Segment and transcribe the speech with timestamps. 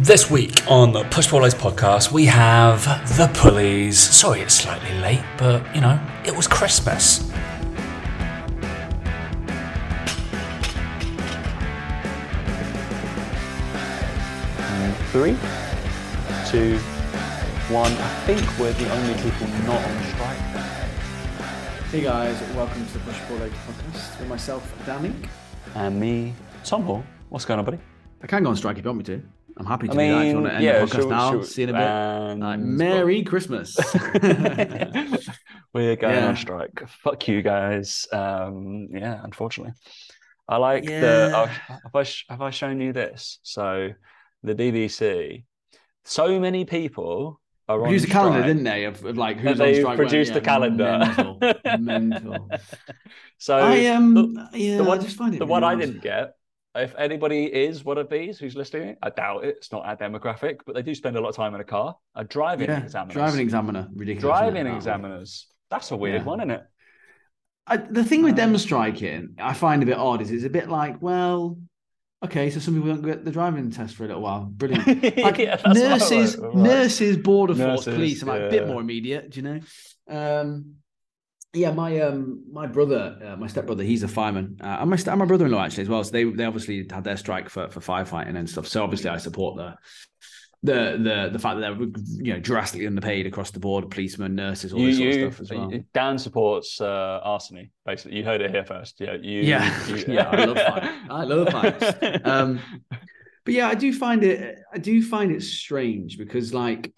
[0.00, 2.84] This week on the Push Pull podcast, we have
[3.16, 3.98] the Pulleys.
[3.98, 7.18] Sorry it's slightly late, but you know, it was Christmas.
[15.10, 15.36] Three,
[16.48, 16.78] two,
[17.74, 17.90] one.
[17.90, 20.38] I think we're the only people not on strike.
[21.90, 25.12] Hey guys, welcome to the Push Pull Leg podcast with myself, Danny.
[25.74, 27.02] And me, Tom Hall.
[27.30, 27.80] What's going on, buddy?
[28.22, 29.37] I can go on strike if you want me to.
[29.58, 30.20] I'm happy to I do that.
[30.22, 31.78] If you want to end yeah, the podcast shall now, shall see you in a
[31.78, 31.86] bit.
[31.88, 33.76] and- Like, Merry Christmas.
[35.74, 36.28] We're going Yeah.
[36.28, 36.82] on strike.
[37.02, 38.06] Fuck you guys.
[38.12, 39.74] Um, yeah, unfortunately.
[40.48, 41.32] I like the.
[41.34, 43.38] Oh, have, I, have I shown you this?
[43.42, 43.90] So,
[44.42, 45.44] the BBC,
[46.04, 48.84] so many people are on Produced a calendar, didn't they?
[48.84, 49.98] Of, of like who's on they strike.
[49.98, 50.08] when?
[50.08, 50.98] produced Yeah, a calendar.
[51.00, 51.38] Mental.
[51.78, 52.50] mental.
[53.36, 55.74] So I um, the- yeah, the one, I just find it the really one I
[55.74, 56.32] didn't get.
[56.74, 59.56] If anybody is one of these who's listening, I doubt it.
[59.56, 61.96] It's not our demographic, but they do spend a lot of time in a car.
[62.14, 63.14] A driving Yeah, examiners.
[63.14, 64.38] driving examiner, ridiculous.
[64.38, 65.46] Driving examiners.
[65.70, 66.26] That's a weird Yeah.
[66.26, 66.62] one, isn't it?
[67.66, 70.22] I, the thing with them Um, striking, I find a bit odd.
[70.22, 71.58] Is it's a bit like, well,
[72.24, 74.44] okay, so some people don't get the driving test for a little while.
[74.44, 74.86] Brilliant.
[75.18, 76.54] Like Yeah, that's what I nurses, right.
[76.54, 78.22] nurses, border force, Nurses, police.
[78.22, 79.60] I'm like a bit more immediate, do you know?
[80.08, 80.74] Um,
[81.54, 85.08] yeah, my um, my brother, uh, my stepbrother, he's a fireman, uh, and my st-
[85.08, 86.04] and my brother-in-law actually as well.
[86.04, 88.66] So they they obviously had their strike for for firefighting and stuff.
[88.68, 89.74] So obviously I support the.
[90.64, 91.86] The, the the fact that they're
[92.26, 95.34] you know drastically underpaid across the board, policemen, nurses, all You, this sort you, of
[95.34, 95.72] stuff as well.
[95.94, 97.70] Dan supports uh, arsony.
[97.86, 98.96] Basically, you heard it here first.
[98.98, 99.42] Yeah, you.
[99.42, 99.86] Yeah.
[99.86, 100.94] you- Yeah, I love fire.
[101.10, 102.20] I love fire.
[102.24, 102.58] Um,
[103.44, 104.58] But yeah, I do find it.
[104.74, 106.92] I do find it strange because, like,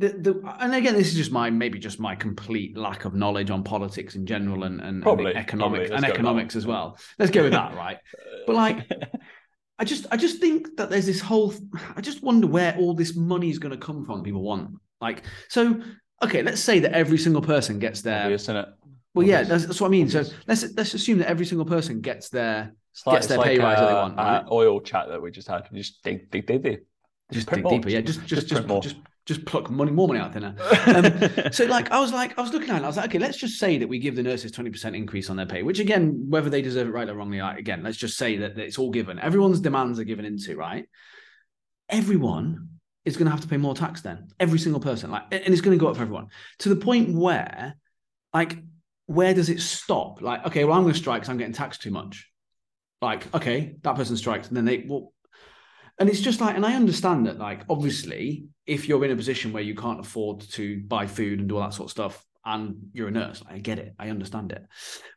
[0.00, 3.50] the the and again, this is just my maybe just my complete lack of knowledge
[3.50, 5.84] on politics in general and and, and economics probably.
[5.84, 6.98] And with that economics as well.
[7.18, 7.98] Let's go with that, right?
[8.46, 8.90] But like,
[9.78, 11.54] I just I just think that there's this whole.
[11.94, 14.22] I just wonder where all this money is going to come from.
[14.22, 14.70] People want
[15.00, 15.80] like so.
[16.22, 18.22] Okay, let's say that every single person gets their.
[18.22, 18.68] Obvious, isn't it?
[19.14, 20.08] Well, yeah, that's, that's what I mean.
[20.08, 22.74] So let's let's assume that every single person gets their
[23.06, 25.30] like, Gets their pay like, rise that they uh, want, uh, oil chat that we
[25.30, 25.68] just had.
[25.72, 26.80] Just dig, dig, dig, dig.
[27.32, 27.72] just dig more.
[27.72, 27.88] deeper.
[27.88, 28.82] Yeah, just just just more.
[28.82, 28.96] just
[29.30, 30.54] just pluck money, more money out there.
[30.90, 33.10] Um, so like I was like I was looking at it, and I was like,
[33.10, 35.62] okay, let's just say that we give the nurses twenty percent increase on their pay,
[35.62, 38.56] which again, whether they deserve it right or wrongly, like, again, let's just say that,
[38.56, 39.18] that it's all given.
[39.20, 40.88] Everyone's demands are given into right.
[41.88, 42.70] Everyone
[43.04, 44.28] is going to have to pay more tax then.
[44.40, 46.28] Every single person, like, and it's going to go up for everyone
[46.60, 47.76] to the point where,
[48.34, 48.58] like,
[49.06, 50.20] where does it stop?
[50.20, 52.28] Like, okay, well, I'm going to strike because I'm getting taxed too much.
[53.00, 55.12] Like, okay, that person strikes, and then they well,
[56.00, 59.52] and it's just like, and I understand that, like, obviously, if you're in a position
[59.52, 62.76] where you can't afford to buy food and do all that sort of stuff, and
[62.92, 64.64] you're a nurse, I get it, I understand it,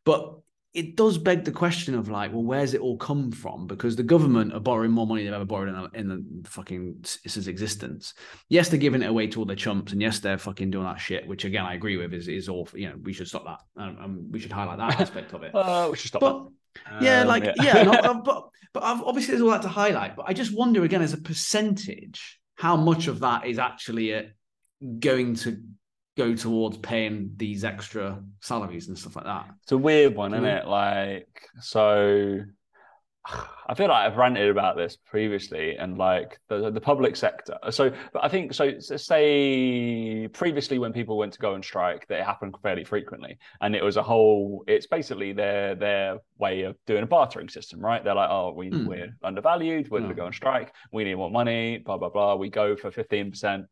[0.04, 0.36] but
[0.74, 3.68] it does beg the question of like, well, where's it all come from?
[3.68, 6.50] Because the government are borrowing more money than they've ever borrowed in, the- in the
[6.50, 8.16] fucking since existence.
[8.50, 11.00] Yes, they're giving it away to all their chumps, and yes, they're fucking doing that
[11.00, 12.96] shit, which again I agree with is is all you know.
[13.04, 15.52] We should stop that, and, and we should highlight that aspect of it.
[15.56, 16.50] Uh, we should stop But that.
[17.00, 20.16] Yeah, Um, like yeah, no, uh, but but I've, obviously there's all that to highlight.
[20.16, 24.24] But I just wonder again, as a percentage, how much of that is actually uh,
[25.00, 25.62] going to
[26.18, 29.48] go towards paying these extra salaries and stuff like that.
[29.64, 30.62] It's a weird one, isn't Mhm.
[30.62, 30.68] it?
[30.68, 32.42] Like, so
[33.68, 37.58] I feel like I've ranted about this previously, and like the the public sector.
[37.72, 38.78] So, but I think so.
[38.80, 43.76] Say previously, when people went to go and strike, that it happened fairly frequently, and
[43.76, 44.64] it was a whole.
[44.68, 48.04] It's basically their their way of doing a bartering system, right?
[48.04, 48.86] They're like, oh, we Hmm.
[48.86, 49.90] we're undervalued.
[49.90, 50.74] We're going to go on strike.
[50.92, 51.78] We need more money.
[51.78, 52.36] Blah blah blah.
[52.36, 53.66] We go for fifteen percent.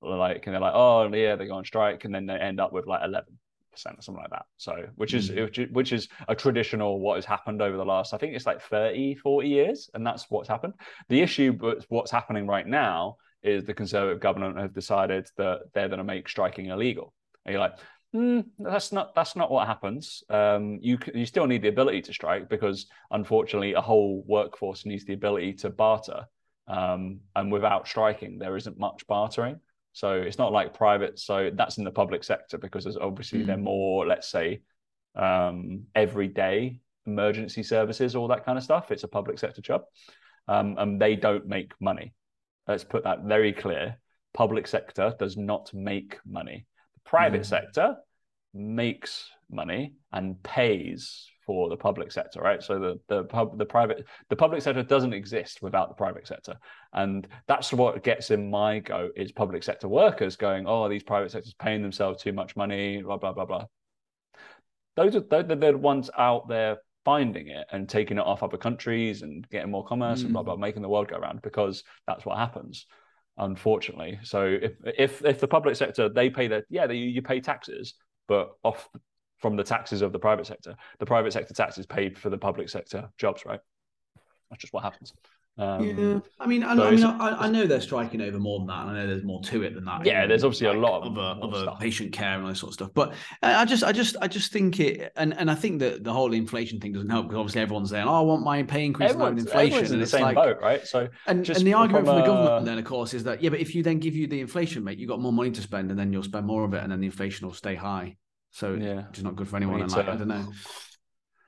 [0.00, 2.72] Like, and they're like, oh yeah, they go on strike, and then they end up
[2.72, 3.38] with like eleven
[3.72, 4.46] percent or something like that.
[4.56, 5.72] So, which is Mm.
[5.72, 9.14] which, is- a traditional what has happened over the last, I think it's like 30,
[9.16, 10.74] 40 years, and that's what's happened.
[11.08, 15.88] The issue, but what's happening right now is the Conservative government have decided that they're
[15.88, 17.12] going to make striking illegal.
[17.44, 17.76] And you're like,
[18.14, 20.22] mm, that's not that's not what happens.
[20.28, 25.04] Um, you you still need the ability to strike because unfortunately, a whole workforce needs
[25.04, 26.26] the ability to barter.
[26.68, 29.58] Um, and without striking, there isn't much bartering.
[29.92, 31.18] So it's not like private.
[31.18, 34.62] So that's in the public sector because there's obviously they're more, let's say,
[35.14, 38.90] um, everyday emergency services, all that kind of stuff.
[38.90, 39.82] It's a public sector job,
[40.48, 42.14] um, and they don't make money.
[42.66, 43.98] Let's put that very clear.
[44.32, 46.64] Public sector does not make money.
[46.94, 47.46] The private Mm.
[47.46, 47.96] sector
[48.54, 52.62] makes money and pays for the public sector, right?
[52.62, 56.56] So the the pub the private the public sector doesn't exist without the private sector,
[56.92, 61.30] and that's what gets in my go is public sector workers going, oh, these private
[61.30, 63.64] sectors paying themselves too much money, blah blah blah blah.
[64.96, 68.56] Those are those are the ones out there finding it and taking it off other
[68.56, 70.44] countries and getting more commerce and blah Mm.
[70.44, 72.86] blah, making the world go round because that's what happens,
[73.38, 74.18] unfortunately.
[74.22, 77.94] So if if if the public sector they pay their yeah they, you pay taxes,
[78.28, 78.88] but off
[79.42, 82.68] from the taxes of the private sector, the private sector taxes paid for the public
[82.68, 83.60] sector jobs, right?
[84.48, 85.12] That's just what happens.
[85.58, 88.58] Um, yeah, I mean, I, so I mean, I, I know they're striking over more
[88.60, 88.86] than that.
[88.86, 90.06] I know there's more to it than that.
[90.06, 92.70] Yeah, you there's obviously a lot of other, other patient care and all that sort
[92.70, 92.90] of stuff.
[92.94, 93.12] But
[93.42, 96.12] I I just, I just, I just think it, and and I think that the
[96.12, 99.10] whole inflation thing doesn't help because obviously everyone's saying, "Oh, I want my pay increase
[99.10, 100.86] in with Everyone's, inflation," everyone's in and the same like, boat, right?
[100.86, 103.42] So and, just and the argument from from the government then, of course, is that
[103.42, 105.60] yeah, but if you then give you the inflation, mate, you got more money to
[105.60, 108.16] spend, and then you'll spend more of it, and then the inflation will stay high.
[108.52, 109.82] So yeah, it's is not good for anyone.
[109.82, 110.52] And like, I don't know.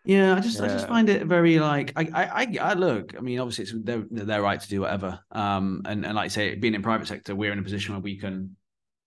[0.07, 3.15] Yeah, I just I just find it very like I I I, I look.
[3.17, 5.21] I mean, obviously it's their their right to do whatever.
[5.31, 8.03] Um, and and like I say, being in private sector, we're in a position where
[8.03, 8.57] we can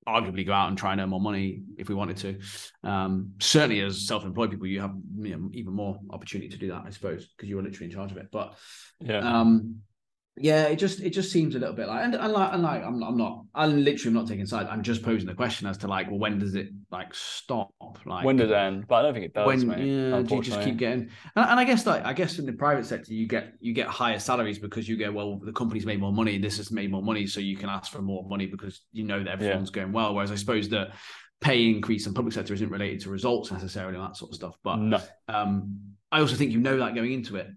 [0.08, 2.40] arguably go out and try and earn more money if we wanted to.
[2.90, 6.84] Um, certainly as self-employed people, you have you know, even more opportunity to do that,
[6.86, 8.30] I suppose, because you are literally in charge of it.
[8.32, 8.56] But
[9.02, 9.20] yeah.
[9.20, 9.82] um,
[10.40, 12.84] yeah, it just it just seems a little bit like and, and like and like
[12.84, 14.70] I'm I'm not I'm literally not taking sides.
[14.72, 17.72] I'm just posing the question as to like, well, when does it like stop?
[18.06, 18.86] Like when does it end?
[18.88, 19.86] But I don't think it does, when mate.
[19.86, 22.54] yeah, do you just keep getting and, and I guess like I guess in the
[22.54, 26.00] private sector you get you get higher salaries because you go well the company's made
[26.00, 28.82] more money this has made more money so you can ask for more money because
[28.92, 30.92] you know that everyone's going well whereas I suppose that
[31.42, 34.56] pay increase in public sector isn't related to results necessarily and that sort of stuff
[34.64, 35.80] but no, um
[36.12, 37.48] I also think you know that going into it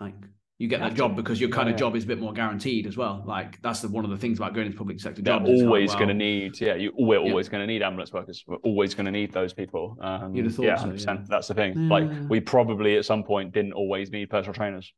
[0.00, 0.14] like
[0.60, 2.86] you get that job because your kind Yeah, of job is a bit more guaranteed
[2.86, 5.38] as well like that's the one of the things about going into public sector they're
[5.38, 6.60] jobs oh, always well, going to need.
[6.60, 7.30] Yeah, you we're Yeah.
[7.30, 8.44] always going to need ambulance workers.
[8.46, 9.96] We're always going to need those people.
[10.02, 11.06] Um, You'd have thought yeah, so, 100%.
[11.06, 11.16] yeah.
[11.28, 11.88] That's the thing.
[11.88, 14.92] Like we probably at some point didn't always need personal trainers.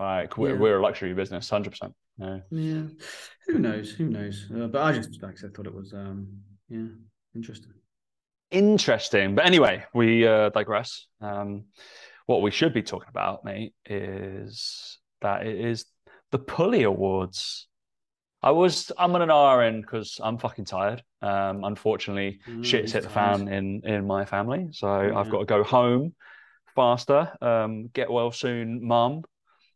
[0.00, 1.94] Like we're, we're a luxury business, hundred percent.
[2.18, 2.38] Yeah.
[2.50, 2.82] Yeah,
[3.46, 3.92] who knows?
[3.92, 4.46] Who knows?
[4.52, 6.26] Uh, but I just, like I said, thought it was, um,
[6.68, 6.86] yeah,
[7.36, 7.72] interesting.
[8.50, 9.36] Interesting.
[9.36, 11.06] But anyway, we uh, digress.
[11.20, 11.66] Um,
[12.30, 15.84] what we should be talking about, mate, is that it is
[16.30, 17.66] the Pulley Awards.
[18.42, 21.02] I was I'm on an R end because I'm fucking tired.
[21.20, 25.44] Um, unfortunately, Mm, shit's hit the fan in in my family, so I've got to
[25.44, 26.14] go home
[26.76, 27.32] faster.
[27.42, 29.24] Um, get well soon, mum.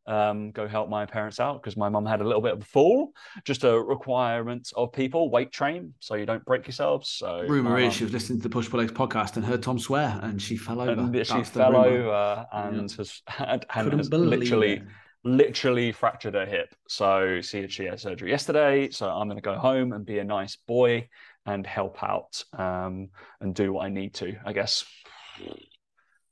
[0.06, 2.64] Um, go help my parents out because my mum had a little bit of a
[2.64, 3.12] fall.
[3.44, 7.08] Just a requirement of people weight train so you don't break yourselves.
[7.08, 9.78] So Rumor is she was listening to the Push Pull Legs podcast and heard Tom
[9.78, 10.92] swear, and she fell over.
[10.92, 14.82] and she That's the fell over and has had and has literally it.
[15.24, 16.74] literally fractured her hip.
[16.86, 18.90] So she she had surgery yesterday.
[18.90, 21.08] So I'm going to go home and be a nice boy
[21.46, 23.08] and help out um,
[23.40, 24.34] and do what I need to.
[24.44, 24.84] I guess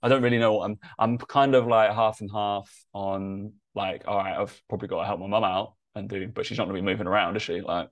[0.02, 0.78] I don't really know what I'm.
[0.98, 5.06] I'm kind of like half and half on like, all right, I've probably got to
[5.06, 7.42] help my mum out and do, but she's not going to be moving around, is
[7.42, 7.60] she?
[7.60, 7.88] Like.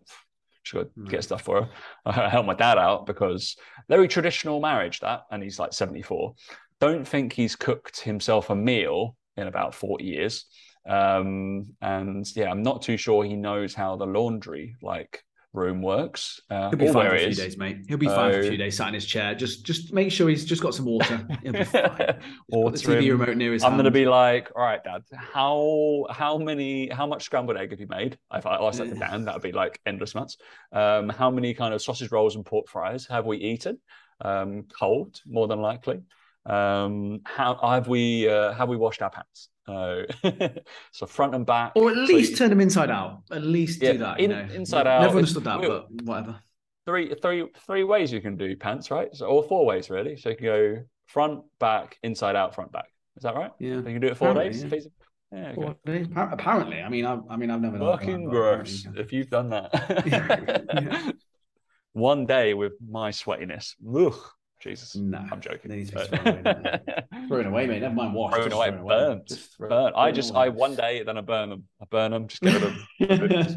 [0.62, 1.70] She's got to get stuff for her.
[2.04, 3.56] I help my dad out because
[3.88, 6.34] very traditional marriage that, and he's like 74.
[6.80, 10.44] Don't think he's cooked himself a meal in about 40 years.
[10.88, 15.22] Um, and yeah, I'm not too sure he knows how the laundry like
[15.52, 16.40] room works.
[16.48, 17.36] Uh, He'll be fine for a few is.
[17.36, 17.78] days, mate.
[17.88, 19.34] He'll be fine for a few days, sat in his chair.
[19.34, 21.26] Just, just make sure he's just got some water.
[21.42, 21.96] He'll be fine.
[21.96, 26.38] Put the TV remote near his I'm gonna be like, all right, Dad, how how
[26.38, 28.18] many how much scrambled egg have you made?
[28.32, 30.36] If I asked that to Dan, that would be like endless amounts.
[30.72, 33.78] Um, how many kind of sausage rolls and pork fries have we eaten?
[34.22, 36.00] Um, cold, more than likely.
[36.46, 39.49] Um, how have we uh, have we washed our pants?
[39.68, 40.02] Uh,
[40.92, 43.22] so front and back, Or at So least you- turn them inside out.
[43.30, 44.18] At least Yeah, do that.
[44.20, 45.02] in- you know, inside Never out.
[45.02, 46.40] Never understood that, but whatever.
[46.86, 49.14] three three three ways you can do pants, right?
[49.14, 50.16] So or four ways really.
[50.16, 50.76] So you can go
[51.06, 52.86] front, back, inside out, front, back.
[53.16, 53.50] Is that right?
[53.58, 53.76] Yeah.
[53.76, 54.72] You can do it four Apparently, days.
[54.72, 55.38] yeah.
[55.38, 55.54] Yeah, okay.
[55.54, 56.06] Four days.
[56.16, 59.50] Apparently, I mean, I, I mean, I've never done that, Fucking gross if you've done
[59.50, 61.14] that.
[61.92, 63.74] One day with my sweatiness.
[63.96, 64.14] Ugh,
[64.60, 64.94] Jesus.
[64.96, 65.70] No, I'm joking.
[65.70, 66.80] They need to be but- thrown away.
[67.28, 67.80] Thrown away, mate.
[67.82, 68.34] Never mind washed.
[68.36, 69.96] Thrown just away, thrown burnt, Just throw- burnt.
[69.96, 70.40] I just, away.
[70.42, 71.64] I one day, then I burn them.
[71.80, 72.86] I burn them, just get rid of them.
[73.00, 73.54] It's.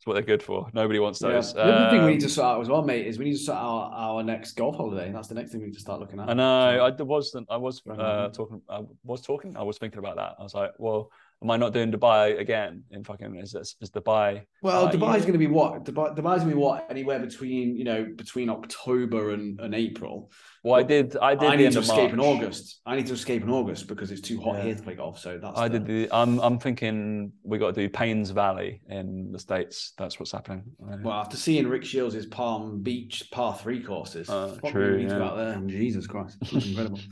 [0.00, 0.66] That's what they're good for.
[0.72, 1.32] Nobody wants Yeah.
[1.32, 1.52] those.
[1.52, 3.32] The other thing we need Um, to sort out as well, mate, is we need
[3.32, 5.12] to sort out our next golf holiday.
[5.12, 6.30] That's the next thing we need to start looking at.
[6.30, 6.68] I know.
[6.86, 7.36] I was.
[7.50, 8.62] I was Right, uh, talking.
[8.70, 9.56] I was talking.
[9.58, 10.36] I was thinking about that.
[10.38, 11.10] I was like, well,
[11.42, 12.84] am I not doing Dubai again?
[12.90, 14.42] In fucking is this is Dubai?
[14.62, 15.20] Well, Uh, Dubai's yeah.
[15.20, 15.84] going to be what?
[15.84, 16.86] Dubai, Dubai's going to be what?
[16.90, 20.30] Anywhere between you know between October and, and April.
[20.62, 21.16] Well, I did.
[21.16, 22.82] I did I need to escape in August.
[22.84, 24.64] I need to escape in August because it's too hot Yeah.
[24.64, 25.18] here to play golf.
[25.18, 26.14] So that's I the- did the.
[26.14, 26.38] I'm.
[26.40, 29.94] I'm thinking we got to do Payne's Valley in the states.
[29.96, 30.64] That's what's happening.
[30.78, 35.08] Well, after seeing Rick Shields' Palm Beach par three courses, Uh, what true, we need
[35.08, 35.30] to go yeah.
[35.30, 35.60] out there.
[35.66, 37.00] Jesus Christ, incredible.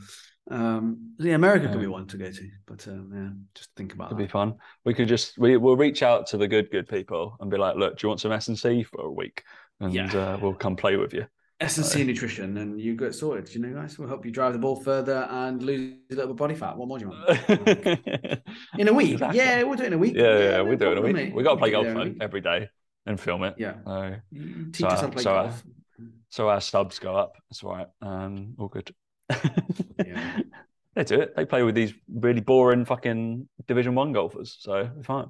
[0.49, 3.93] Um, yeah, America could be Um, one to go to, but um, yeah, just think
[3.93, 4.15] about that.
[4.15, 4.27] It'd that.
[4.29, 4.55] be fun.
[4.85, 7.75] We could just we we'll reach out to the good good people and be like,
[7.75, 9.43] look, do you want some S and C for a week?
[9.79, 10.11] And Yeah.
[10.13, 11.25] uh, we'll come play with you.
[11.61, 13.53] S&C Nutrition, and you get sorted.
[13.53, 16.31] You know, guys, we'll help you drive the ball further and lose a little bit
[16.31, 16.77] of body fat.
[16.77, 18.41] What more do you want?
[18.77, 19.11] in a week?
[19.11, 19.39] Exactly.
[19.39, 20.15] Yeah, we'll do it in a week.
[20.15, 20.91] Yeah, yeah, no we do it.
[20.93, 21.13] in a week.
[21.13, 21.35] mate.
[21.35, 22.69] We got to play golf do it in a though, every day
[23.05, 23.55] and film it.
[23.57, 23.73] Yeah.
[23.85, 24.15] So,
[24.71, 25.63] Teach So, us how to play so, golf.
[26.29, 27.33] so our subs go up.
[27.49, 27.87] That's all right.
[28.01, 28.93] Um, all good.
[30.05, 30.39] Yeah.
[30.95, 31.33] They do it.
[31.35, 35.27] They play with these really boring fucking Division One golfers, so fine.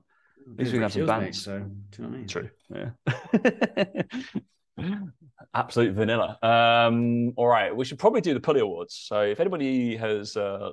[0.57, 1.43] least we can have some bands.
[1.43, 2.27] So, do you know what I mean?
[2.27, 2.49] True.
[4.79, 4.93] Yeah.
[5.53, 6.39] Absolute vanilla.
[6.41, 7.75] Um, all right.
[7.75, 8.95] We should probably do the Pulley Awards.
[8.95, 10.71] So if anybody has uh,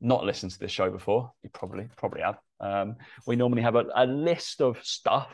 [0.00, 2.38] not listened to this show before, you probably probably have.
[2.60, 5.32] Um, we normally have a, a list of stuff,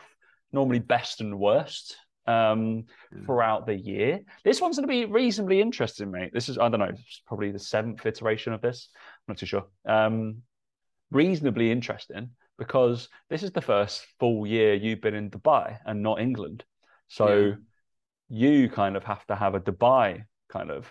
[0.51, 1.95] normally best and worst,
[2.29, 3.25] um, Yeah.
[3.25, 4.19] throughout the year.
[4.43, 6.31] This one's going to be reasonably interesting, mate.
[6.33, 8.89] This is I don't know, it's probably the seventh iteration of this.
[8.95, 9.65] I'm not too sure.
[9.85, 10.43] Um,
[11.11, 16.19] reasonably interesting because this is the first full year you've been in Dubai and not
[16.19, 16.63] England.
[17.07, 17.55] So Yeah.
[18.29, 20.87] you kind of have to have a Dubai kind of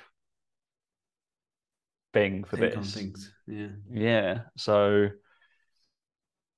[2.13, 2.95] thing for Think this.
[2.95, 3.33] things.
[3.47, 3.69] Yeah.
[3.93, 4.39] Yeah.
[4.57, 5.11] So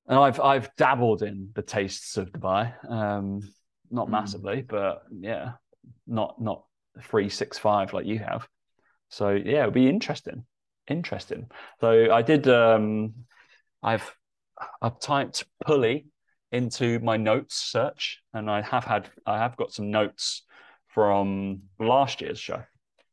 [0.06, 2.72] and I've I've dabbled in the tastes of Dubai.
[2.88, 3.40] Um
[3.90, 4.12] not Mm.
[4.12, 5.52] massively, but yeah,
[6.06, 6.64] not not
[7.02, 8.48] three six five like you have.
[9.08, 10.44] So yeah, it'll be interesting.
[10.88, 11.50] Interesting.
[11.80, 13.14] So I did um
[13.82, 14.14] I've
[14.82, 16.06] I've typed pulley
[16.52, 20.42] into my notes search and I have had I have got some notes
[20.88, 22.62] from last year's show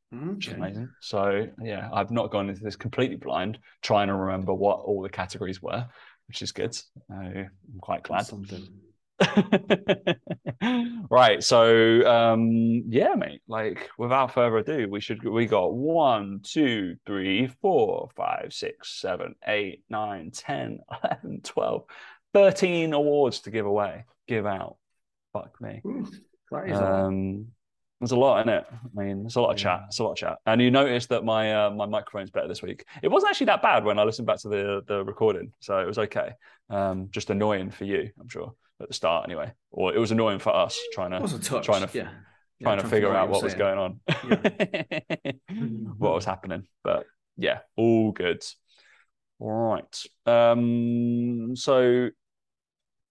[0.09, 0.89] which is amazing.
[0.99, 5.09] So yeah, I've not gone into this completely blind, trying to remember what all the
[5.09, 5.87] categories were,
[6.27, 6.77] which is good.
[7.11, 8.25] Uh, I'm quite glad.
[8.25, 8.67] Something.
[11.09, 11.43] right.
[11.43, 13.41] So um, yeah, mate.
[13.47, 19.35] Like without further ado, we should we got one, two, three, four, five, six, seven,
[19.47, 21.83] eight, nine, 10, 11, 12,
[22.33, 24.77] 13 awards to give away, give out.
[25.33, 25.81] Fuck me.
[25.85, 26.07] Ooh,
[26.51, 27.05] that is a lot.
[27.05, 27.47] Um,
[27.99, 28.65] there's a lot in it.
[28.71, 29.81] I mean, it's a lot of chat.
[29.87, 30.37] It's a lot of chat.
[30.45, 32.85] And you noticed that my uh, my microphone's better this week.
[33.01, 35.87] It wasn't actually that bad when I listened back to the the recording, so it
[35.87, 36.33] was okay.
[36.69, 39.51] Um, just annoying for you, I'm sure, at the start anyway.
[39.71, 41.65] Or it was annoying for us trying to touch.
[41.65, 42.09] trying to- yeah.
[42.59, 43.99] Yeah, trying to figure out what was going on,
[45.97, 46.67] what was happening.
[46.83, 47.05] But
[47.37, 48.43] yeah, all good.
[49.39, 50.03] All right.
[50.25, 52.09] Um, so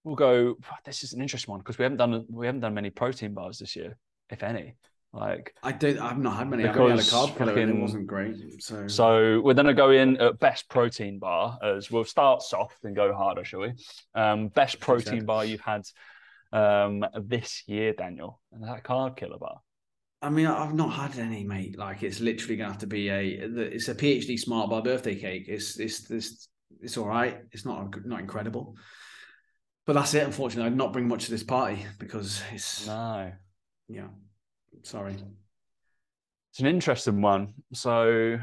[0.02, 0.56] we'll go.
[0.84, 3.58] This is an interesting one because we haven't done we haven't done many protein bars
[3.58, 3.96] this year,
[4.30, 4.74] if any.
[5.16, 5.98] Like I don't.
[5.98, 6.66] I've not had many.
[6.66, 8.36] I've only had a Because Carb Killa and it wasn't great.
[8.58, 12.84] So, So we're going to go in at best protein bar as we'll start soft
[12.84, 13.72] and go harder, shall we?
[14.14, 15.86] Um, best protein bar you've had
[16.52, 19.60] um, this year, Daniel, and that Carb Killa bar.
[20.20, 21.78] I mean, I've not had any, mate.
[21.78, 23.38] Like it's literally gonna have to be a.
[23.40, 25.46] It's a PhD Smart Bar birthday cake.
[25.48, 26.48] It's it's this.
[26.82, 27.38] It's all right.
[27.52, 28.76] It's not not incredible,
[29.86, 30.24] but that's it.
[30.24, 33.32] Unfortunately, I'd not bring much to this party because it's No,
[33.88, 34.08] yeah.
[34.82, 35.16] Sorry.
[36.50, 37.54] it's an interesting one.
[37.72, 38.38] So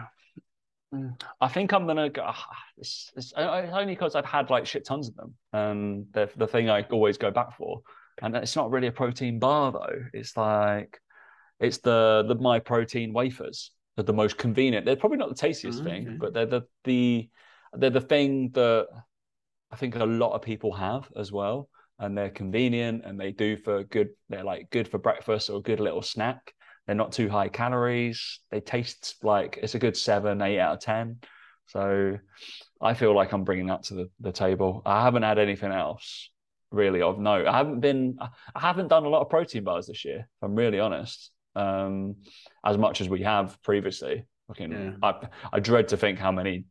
[0.93, 2.23] mm, I think I'm gonna go.
[2.25, 2.45] Ah,
[2.77, 6.29] it's, it's it's only because I've had like shit tons of them, um, and they're
[6.35, 7.81] the thing I always go back for.
[8.21, 10.05] And it's not really a protein bar though.
[10.13, 10.99] It's like
[11.59, 13.71] it's the the Myprotein wafers.
[13.95, 14.85] They're the most convenient.
[14.85, 17.29] They're probably not the tastiest Oh, thing, but they're the the
[17.73, 18.87] they're the thing that
[19.71, 21.69] I think a lot of people have as well.
[22.03, 24.09] And they're convenient and they do for good.
[24.29, 26.53] They're like good for breakfast or a good little snack.
[26.85, 28.39] They're not too high calories.
[28.51, 31.19] They taste like it's a good seven, eight out of ten.
[31.67, 32.17] So
[32.81, 34.81] I feel like I'm bringing that to the, the table.
[34.85, 36.29] I haven't had anything else
[36.71, 37.47] really of note.
[37.47, 40.19] I haven't been, I haven't done a lot of protein bars this year.
[40.19, 42.15] If I'm really honest, um,
[42.65, 44.25] as much as we have previously.
[44.49, 44.91] Fucking, Yeah.
[45.01, 46.65] I, I dread to think how many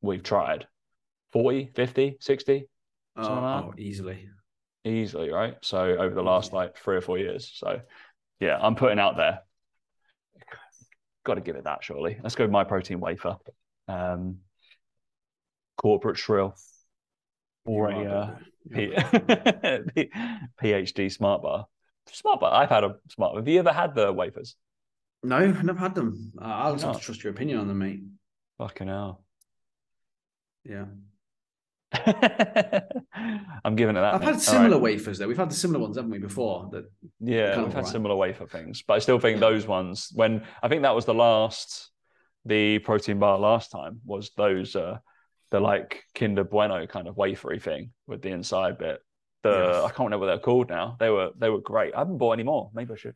[0.00, 0.66] we've tried
[1.32, 2.66] 40, 50, 60
[3.18, 4.28] Oh, like oh, easily.
[4.84, 5.56] Easily, right?
[5.62, 7.50] So over the last like three or four years.
[7.54, 7.80] So
[8.40, 9.40] yeah, I'm putting out there.
[11.24, 12.18] Got to give it that, surely.
[12.22, 13.36] Let's go with Myprotein wafer.
[13.86, 14.38] Um,
[15.76, 16.54] corporate shrill
[17.64, 18.34] or a uh.
[18.74, 18.92] P-
[20.62, 21.66] PhD smart bar.
[22.12, 22.52] Smart bar.
[22.54, 23.32] I've had a smart.
[23.32, 23.40] Bar.
[23.40, 24.56] Have you ever had the wafers?
[25.22, 26.32] No, I've never had them.
[26.40, 28.00] Uh, I'll just have to trust your opinion on them, mate.
[28.58, 29.24] Fucking hell.
[30.64, 30.84] Yeah.
[33.64, 34.14] I'm giving it that.
[34.14, 34.82] I've had similar right.
[34.82, 35.26] wafers though.
[35.26, 36.68] We've had the similar ones, haven't we, before?
[36.72, 36.84] That
[37.20, 37.86] Yeah, we've had alright.
[37.86, 40.10] similar wafer things, but I still think those ones.
[40.14, 41.90] When I think that was the last,
[42.44, 44.98] the protein bar last time was those, uh,
[45.50, 49.00] the like Kinder Bueno kind of wafery thing with the inside bit.
[49.42, 49.84] The Yes.
[49.84, 50.96] I can't remember what they're called now.
[51.00, 51.94] They were they were great.
[51.94, 52.70] I haven't bought any more.
[52.74, 53.14] Maybe I should.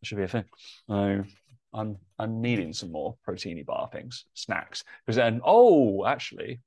[0.00, 0.44] It should be a thing.
[0.88, 1.24] So
[1.72, 4.82] I'm I'm needing some more proteiny bar things, snacks.
[5.06, 6.60] Because then, oh, actually,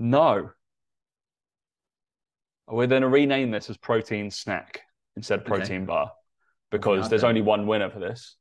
[0.00, 0.50] no.
[2.66, 4.82] We're going to rename this as protein snack
[5.16, 5.56] instead of Okay.
[5.58, 6.12] protein bar.
[6.70, 8.36] because there's only one winner for this,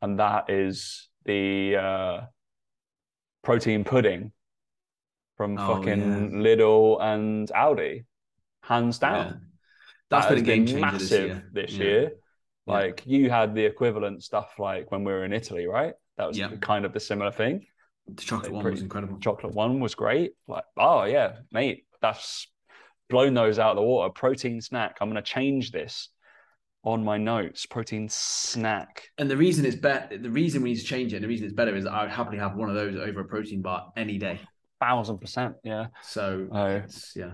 [0.00, 2.20] and that is the uh,
[3.44, 4.32] protein pudding
[5.36, 6.00] from Oh, fucking
[6.32, 6.38] yeah.
[6.38, 8.06] Lidl and Aldi,
[8.62, 9.26] hands down.
[9.26, 9.32] Yeah.
[10.08, 12.00] That's That been a game changer massive this this year.
[12.00, 12.02] year.
[12.66, 12.72] Yeah.
[12.72, 15.92] Like you had the equivalent stuff like when we were in Italy, right?
[16.16, 17.66] That was kind of the similar thing.
[18.14, 19.18] The chocolate one pretty- was incredible.
[19.18, 20.32] Chocolate one was great.
[20.46, 22.46] Like, oh yeah, mate, that's
[23.10, 24.12] blown those out of the water.
[24.12, 24.98] Protein snack.
[25.00, 26.08] I'm gonna change this
[26.84, 27.66] on my notes.
[27.66, 29.08] Protein snack.
[29.18, 31.46] And the reason it's better, the reason we need to change it, and the reason
[31.46, 34.18] it's better is I would happily have one of those over a protein bar any
[34.18, 34.40] day.
[34.80, 35.56] Thousand percent.
[35.64, 35.86] Yeah.
[36.02, 36.66] So oh.
[36.66, 37.32] it's, yeah,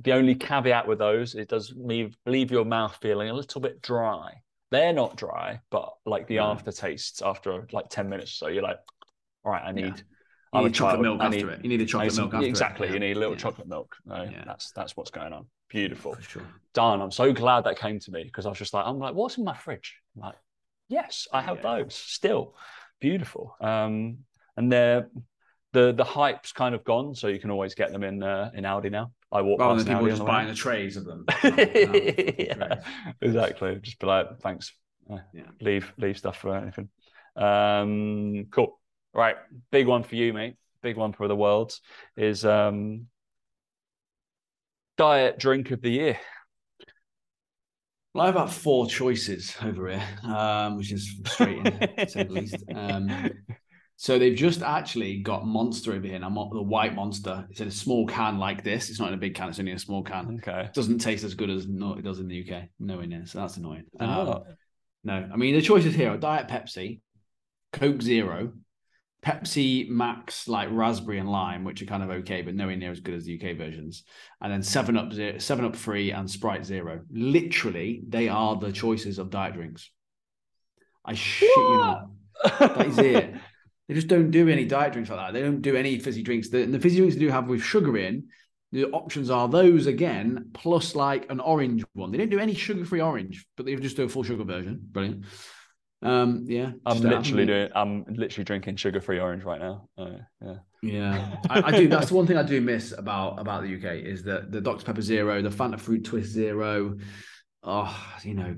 [0.00, 3.82] The only caveat with those, it does leave leave your mouth feeling a little bit
[3.82, 4.32] dry.
[4.70, 6.44] They're not dry, but like the No.
[6.52, 8.78] aftertaste after like 10 minutes so, you're like,
[9.44, 10.02] all right, I need Yeah.
[10.52, 11.02] I'm you a need chocolate child.
[11.02, 11.64] milk I after need- it.
[11.64, 12.88] You need a chocolate some- milk after exactly.
[12.88, 12.94] it.
[12.94, 13.38] You need a little Yeah.
[13.40, 13.96] chocolate milk.
[14.04, 14.42] No, Yeah.
[14.44, 15.46] that's that's what's going on.
[15.68, 16.14] Beautiful.
[16.16, 16.42] for sure.
[16.74, 17.00] Done.
[17.00, 19.38] I'm so glad that came to me because I was just like, I'm like, what's
[19.38, 19.96] in my fridge?
[20.16, 20.34] I'm like,
[20.88, 21.62] yes, I have Yeah.
[21.84, 22.56] those still.
[23.00, 23.54] Beautiful.
[23.60, 24.24] Um,
[24.56, 25.08] and they're
[25.72, 28.64] the the hype's kind of gone, so you can always get them in uh, in
[28.64, 29.12] Aldi now.
[29.30, 30.36] I walk Rather past than an people Aldi just on the way.
[30.36, 31.24] buying the trays of them.
[32.38, 32.82] yeah,
[33.22, 33.78] exactly.
[33.80, 34.72] Just be like, thanks.
[35.32, 35.42] Yeah.
[35.60, 36.88] Leave leave stuff for anything.
[37.36, 38.79] Um, cool.
[39.12, 39.36] Right,
[39.70, 40.56] big one for you, mate.
[40.82, 41.78] Big one for the world
[42.16, 43.06] is um,
[44.96, 46.18] diet drink of the year.
[48.14, 52.32] Well, I have about four choices over here, um, which is frustrating, to say the
[52.32, 52.56] least.
[52.74, 53.30] Um,
[53.96, 57.46] so they've just actually got Monster over here now, the white Monster.
[57.50, 58.88] It's in a small can like this.
[58.88, 59.50] It's not in a big can.
[59.50, 60.40] It's only a small can.
[60.42, 60.62] Okay.
[60.62, 62.62] It doesn't taste as good as no, it does in the UK.
[62.78, 63.26] Nowhere near.
[63.26, 63.84] So that's annoying.
[64.00, 64.42] Um,
[65.04, 67.00] no, I mean the choices here are Diet Pepsi,
[67.74, 68.54] Coke Zero,
[69.22, 73.00] Pepsi Max like raspberry and lime, which are kind of okay, but nowhere near as
[73.00, 74.04] good as the UK versions.
[74.40, 77.00] And then Seven Up Seven Up Free, and Sprite Zero.
[77.10, 79.90] Literally, they are the choices of diet drinks.
[81.04, 82.10] I shit you not.
[82.58, 83.34] That is it.
[83.88, 85.32] They just don't do any diet drinks like that.
[85.32, 86.48] They don't do any fizzy drinks.
[86.48, 88.28] The, the fizzy drinks they do have with sugar in,
[88.70, 92.12] the options are those again, plus like an orange one.
[92.12, 94.78] They don't do any sugar-free orange, but they just do a full sugar version.
[94.80, 95.24] Brilliant.
[96.02, 96.72] Um, yeah.
[96.86, 97.68] I'm just don't have literally doing.
[97.74, 99.88] I'm literally drinking sugar-free orange right now.
[99.98, 100.56] Oh, yeah.
[100.82, 101.88] Yeah, I, I do.
[101.88, 104.84] That's the one thing I do miss about about the UK is that the Dr
[104.84, 106.96] Pepper Zero, the Fanta Fruit Twist Zero,
[107.62, 108.56] oh, you know,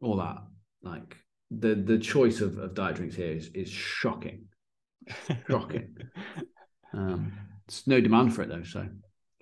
[0.00, 0.38] all that.
[0.82, 1.16] Like
[1.50, 4.46] the the choice of, of diet drinks here is is shocking,
[5.48, 5.96] shocking.
[6.92, 7.32] Um,
[7.66, 8.88] there's no demand for it though, so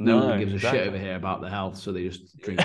[0.01, 2.61] no, one gives a shit over here about the health, so they just drink.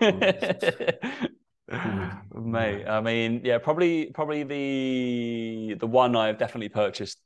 [2.34, 7.18] Mate, I mean, yeah, probably probably the the one I've definitely purchased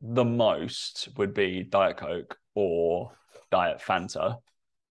[0.00, 3.12] the most would be Diet Coke or
[3.50, 4.38] Diet Fanta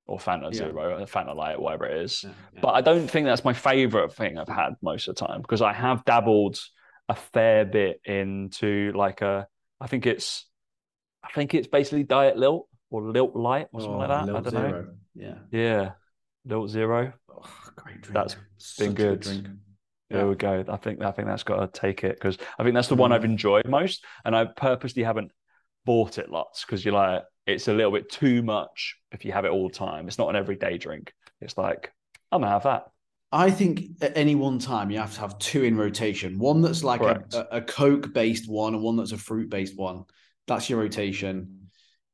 [0.05, 0.59] or Fanta Yeah.
[0.59, 2.23] Zero, or Fanta Light, whatever it is.
[2.23, 2.61] Yeah, yeah.
[2.61, 5.61] But I don't think that's my favorite thing I've had most of the time because
[5.61, 6.59] I have dabbled
[7.09, 9.47] a fair bit into like a
[9.79, 10.45] I think it's
[11.23, 14.35] I think it's basically Diet Lilt or Lilt Light or something Oh, like that.
[14.35, 14.85] I don't know.
[15.15, 15.91] Yeah, Yeah.
[16.45, 17.13] Lilt Zero.
[17.29, 18.13] oh, great drink.
[18.15, 19.57] That's Such been good.
[20.09, 20.65] There we go.
[20.67, 23.13] I think I think that's got to take it because I think that's the one
[23.13, 23.25] I've Mm.
[23.25, 25.31] enjoyed most, and I purposely haven't
[25.85, 29.45] bought it lots because you're like it's a little bit too much if you have
[29.45, 30.07] it all the time.
[30.07, 31.13] It's not an everyday drink.
[31.39, 31.91] It's like
[32.31, 32.87] I'm gonna have that.
[33.31, 36.37] I think at any one time you have to have two in rotation.
[36.37, 40.03] One that's like a, a Coke based one, and one that's a fruit based one.
[40.47, 41.60] That's your rotation.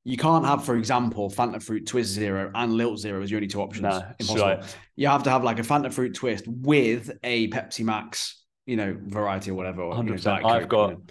[0.07, 3.47] You can't have, for example, Fanta Fruit Twist Zero and Lilt Zero as your only
[3.49, 3.83] two options.
[3.83, 4.39] No, Impossible.
[4.41, 4.63] like
[4.95, 8.97] You have to have like a Fanta Fruit Twist with a Pepsi Max, you know,
[9.05, 9.81] variety or whatever.
[9.81, 10.45] or, you know, 100%.
[10.45, 11.01] I've got- you know.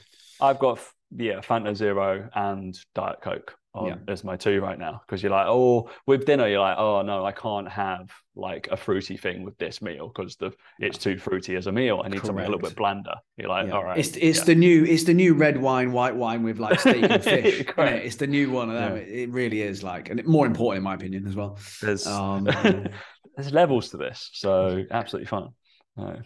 [0.40, 0.78] I've got
[1.14, 3.96] yeah Fanta Zero and Diet Coke on, Yeah.
[4.08, 7.24] as my two right now because you're like oh with dinner you're like oh no
[7.24, 11.56] I can't have like a fruity thing with this meal because the it's too fruity
[11.56, 12.02] as a meal.
[12.04, 13.14] I need something a little bit blander.
[13.36, 13.72] You're like Yeah.
[13.72, 14.44] all right, It's it's yeah.
[14.44, 17.60] the new it's the new red wine, white wine with like steak and fish.
[17.78, 18.04] it?
[18.04, 18.96] It's the new one of them.
[18.96, 21.58] It, it really is like, and more important in my opinion as well.
[21.80, 22.44] there's Um,
[23.36, 25.48] there's levels to this, so absolutely fine.
[25.96, 26.20] No.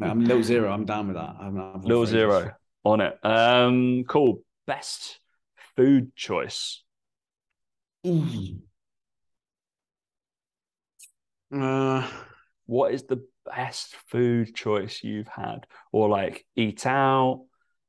[0.00, 0.72] I'm Lilt Zero.
[0.72, 1.36] I'm down with that.
[1.38, 2.52] I'm, I'm Lilt Zero
[2.84, 3.18] on it.
[3.22, 4.42] Um, cool.
[4.66, 5.19] Best
[5.76, 6.82] food choice.
[11.52, 12.08] Uh,
[12.66, 17.44] What is the best food choice you've had, or like eat out?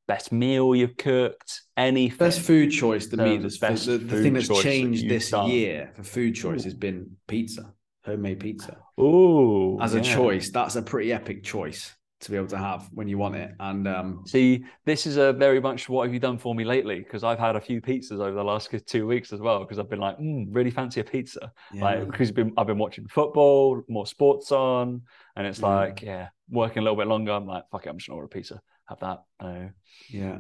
[0.08, 1.62] Best meal you've cooked?
[1.78, 2.18] Anything?
[2.18, 3.36] best food choice to me.
[3.36, 5.50] Um, That's best the, the thing that's choice that changed this done.
[5.50, 6.64] year for food choice Ooh.
[6.64, 10.50] has been pizza, homemade pizza Ooh, as a choice.
[10.50, 13.52] That's a pretty epic choice to be able to have when you want it.
[13.60, 17.00] And um, See, this is a very much what have you done for me lately?
[17.00, 19.60] Because I've had a few pizzas over the last two weeks as well.
[19.60, 21.52] Because I've been like, mm, really fancy a pizza.
[21.74, 21.84] yeah.
[21.84, 25.02] Like because I've been I've been watching football, more sports on,
[25.36, 25.68] and it's Yeah.
[25.68, 27.32] like, yeah, working a little bit longer.
[27.32, 28.62] I'm like, fuck it, I'm just gonna order a pizza.
[28.88, 29.24] Have that.
[29.40, 29.68] Uh,
[30.10, 30.40] Yeah.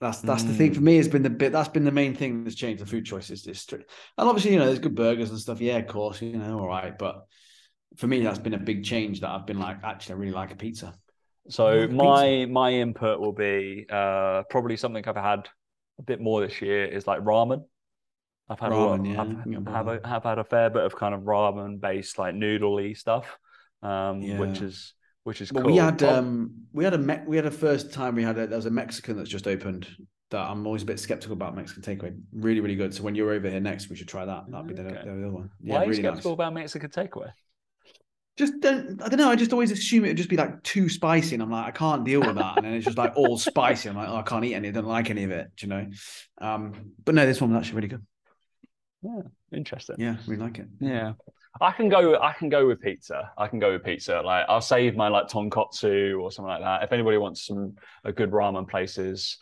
[0.00, 0.96] That's that's the thing for me.
[0.98, 3.42] Has been the bit that's been the main thing that's changed the food choices.
[3.42, 3.82] This and
[4.16, 5.60] obviously you know there's good burgers and stuff.
[5.60, 6.96] Yeah, of course, you know, all right.
[6.96, 7.24] But
[7.96, 9.20] for me, that's been a big change.
[9.20, 10.94] That I've been like, actually, I really like a pizza.
[11.48, 15.48] So my my input will be uh, probably something I've had
[15.98, 17.64] a bit more this year is like ramen.
[18.50, 20.70] I've had Ramen, a yeah, I can get I've, have, a, have had a fair
[20.70, 23.38] bit of kind of ramen based like noodly stuff,
[23.82, 25.72] um, which is which is But cool.
[25.72, 28.38] we had Oh, um we had a Me- we had a first time we had
[28.38, 29.88] a there was a Mexican that's just opened
[30.30, 32.18] that I'm always a bit skeptical about Mexican takeaway.
[32.32, 32.92] Really, really good.
[32.94, 34.44] So when you're over here next, we should try that.
[34.50, 35.02] That'd be the, Okay.
[35.04, 35.50] the other one.
[35.60, 36.36] why Yeah, are you really skeptical nice.
[36.36, 37.32] about Mexican takeaway?
[38.38, 39.30] Just don't I don't know.
[39.30, 41.70] I just always assume it would just be like too spicy, and I'm like, I
[41.72, 42.56] can't deal with that.
[42.56, 43.88] And then it's just like all spicy.
[43.88, 44.68] I'm like, oh, I can't eat any.
[44.68, 45.50] I don't like any of it.
[45.56, 45.86] do You know.
[46.40, 48.06] Um, but no, this one was actually really good.
[49.02, 49.22] Yeah,
[49.52, 49.96] interesting.
[49.98, 50.68] Yeah, we like it.
[50.80, 51.14] Yeah.
[51.60, 53.32] I can go I can go with pizza.
[53.36, 54.22] I can go with pizza.
[54.24, 56.84] Like I'll save my like tonkotsu or something like that.
[56.84, 57.74] If anybody wants some
[58.04, 59.38] a good ramen places,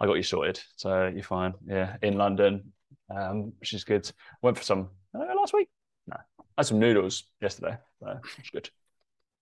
[0.00, 0.58] I got you sorted.
[0.76, 1.52] So you're fine.
[1.66, 1.96] Yeah.
[2.00, 2.72] In London.
[3.14, 4.10] Um, which is good.
[4.42, 5.68] Went for some uh, last week.
[6.58, 6.60] No.
[6.60, 7.76] I had some noodles yesterday.
[8.00, 8.70] So it's good.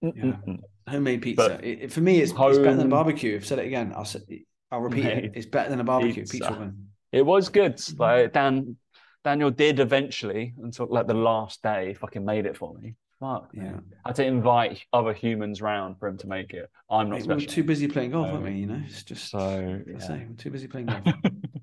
[0.05, 0.61] Mm-mm-mm.
[0.89, 1.49] Homemade pizza.
[1.49, 3.37] But It, it- for me, it's, it's better than home- barbecue.
[3.37, 3.93] I've said it again.
[3.97, 5.33] I'll say, I'll repeat it.
[5.35, 6.51] It's better than a barbecue pizza, pizza.
[6.53, 6.89] oven.
[7.13, 7.81] It was good.
[7.99, 8.77] Like Dan
[9.25, 12.95] Daniel did eventually until like the last day fucking made it for me.
[13.19, 13.51] Fuck.
[13.55, 13.63] Yeah.
[13.63, 13.85] man.
[14.05, 16.69] I had to invite other humans round for him to make it.
[16.91, 17.55] I'm not Mate, we were special.
[17.55, 18.35] too busy playing golf, No.
[18.35, 18.53] weren't we?
[18.61, 19.99] You know, it's just So I yeah.
[19.99, 21.03] say, we're too busy playing golf.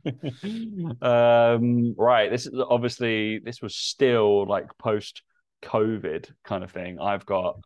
[1.02, 2.30] um, right.
[2.32, 5.22] This is obviously this was still like post
[5.64, 7.00] COVID kind of thing.
[7.00, 7.60] I've got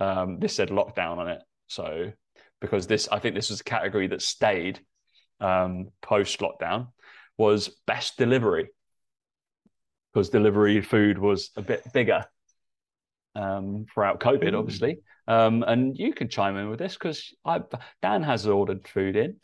[0.00, 1.40] um, this said lockdown on it.
[1.68, 2.12] So
[2.60, 4.80] because this, I think this was a category that stayed
[5.40, 6.88] um, post lockdown
[7.38, 8.68] was best delivery
[10.12, 12.24] because delivery food was a bit bigger
[13.34, 14.58] um, throughout COVID, Ooh.
[14.58, 14.98] obviously.
[15.26, 17.60] Um, and you can chime in with this because I
[18.02, 19.36] Dan has ordered food in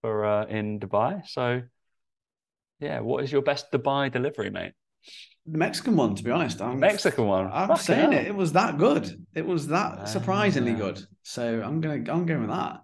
[0.00, 1.26] for uh, in Dubai.
[1.26, 1.62] So
[2.80, 4.72] yeah, what is your best Dubai delivery, mate?
[5.50, 7.50] The Mexican one, to be honest, I'm Mexican one.
[7.52, 8.20] I'm Fucking saying hell.
[8.20, 8.26] it.
[8.28, 9.26] It was that good.
[9.34, 10.76] It was that surprisingly Ah.
[10.78, 11.06] good.
[11.22, 12.82] So I'm gonna I'm going with that.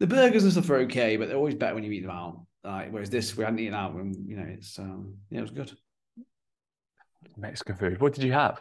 [0.00, 2.44] The burgers and stuff are okay, but they're always better when you eat them out.
[2.64, 5.50] Like, whereas this, we hadn't eaten out, and you know, it's um, yeah, it was
[5.50, 5.72] good.
[7.36, 8.00] Mexican food.
[8.00, 8.60] What did you have?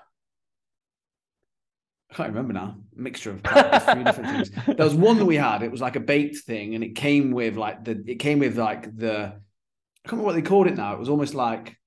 [2.12, 2.78] I can't remember now.
[2.96, 4.52] Mixture of a different things.
[4.78, 5.64] There was one that we had.
[5.64, 8.04] It was like a baked thing, and it came with like the.
[8.06, 9.16] It came with like the.
[9.16, 10.94] I can't remember what they called it now.
[10.94, 11.78] It was almost like.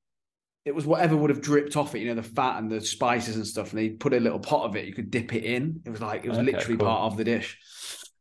[0.65, 3.37] It was whatever would have dripped off it, you know, the fat and the spices
[3.37, 3.71] and stuff.
[3.73, 4.87] And they put a little pot of it.
[4.87, 5.81] You could dip it in.
[5.85, 6.87] It was like it was Okay, literally cool.
[6.87, 7.59] part of the dish.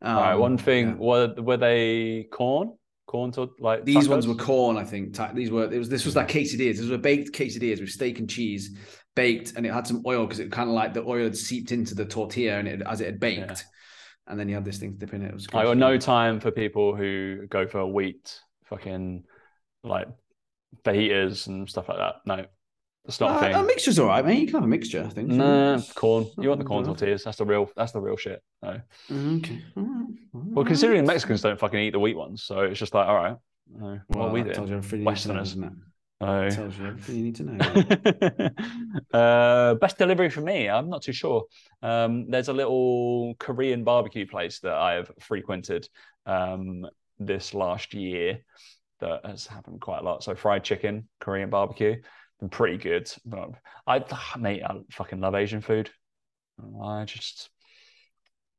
[0.01, 0.35] Um, All right.
[0.35, 0.87] One thing.
[0.89, 0.95] yeah.
[0.95, 2.73] Were were they corn?
[3.05, 5.17] Corn to like These ones were corn, I think.
[5.35, 6.79] These were it was this was like quesadillas.
[6.79, 8.75] Was a baked quesadillas with steak and cheese,
[9.15, 11.71] baked, and it had some oil because it kind of like the oil had seeped
[11.71, 13.65] into the tortilla and it as it had baked,
[14.27, 15.27] and then you had this thing to dip in it.
[15.27, 15.47] It was.
[15.53, 19.25] I got no time for people who go for a wheat, fucking
[19.83, 20.07] like
[20.83, 22.15] fajitas and stuff like that.
[22.25, 22.45] No,
[23.05, 23.55] that's not a Uh, thing.
[23.55, 24.39] a mixture's all right, mate.
[24.39, 25.29] You can have a mixture, I think.
[25.29, 26.27] Nah, corn.
[26.39, 27.23] You want the corn tortillas?
[27.23, 27.69] That's the real.
[27.75, 28.41] That's the real shit.
[28.61, 28.79] No.
[29.11, 29.61] Okay.
[29.77, 30.07] All right.
[30.33, 33.35] Well, considering Mexicans don't fucking eat the wheat ones, so it's just like, all right,
[33.73, 34.81] no, well, we that tells doing?
[34.83, 35.55] you need to know, Westerners.
[35.55, 36.49] No.
[36.51, 38.49] Tells you everything you need to know.
[39.19, 41.45] uh, best delivery for me, I'm not too sure.
[41.81, 45.89] Um, there's a little Korean barbecue place that I've frequented
[46.27, 46.85] um,
[47.17, 48.43] this last year
[49.01, 50.23] that has happened quite a lot.
[50.23, 52.01] So fried chicken, Korean barbecue,
[52.39, 53.11] been pretty good.
[53.25, 53.49] But
[53.85, 54.03] I,
[54.39, 55.89] mate, I fucking love Asian food.
[56.83, 57.49] I just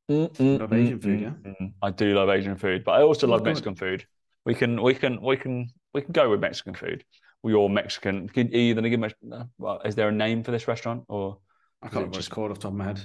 [0.08, 1.30] Love Asian food, yeah?
[1.60, 3.50] Mm, I do love Asian food, but I also love good.
[3.50, 4.04] Mexican food.
[4.44, 7.04] We can, we can, we can, we can go with Mexican food.
[7.42, 8.28] We all Mexican.
[8.28, 9.08] Can, are you gonna give me?
[9.32, 11.38] uh, Well, is there a name for this restaurant or
[11.82, 13.00] I can't remember just- called off the top of my head.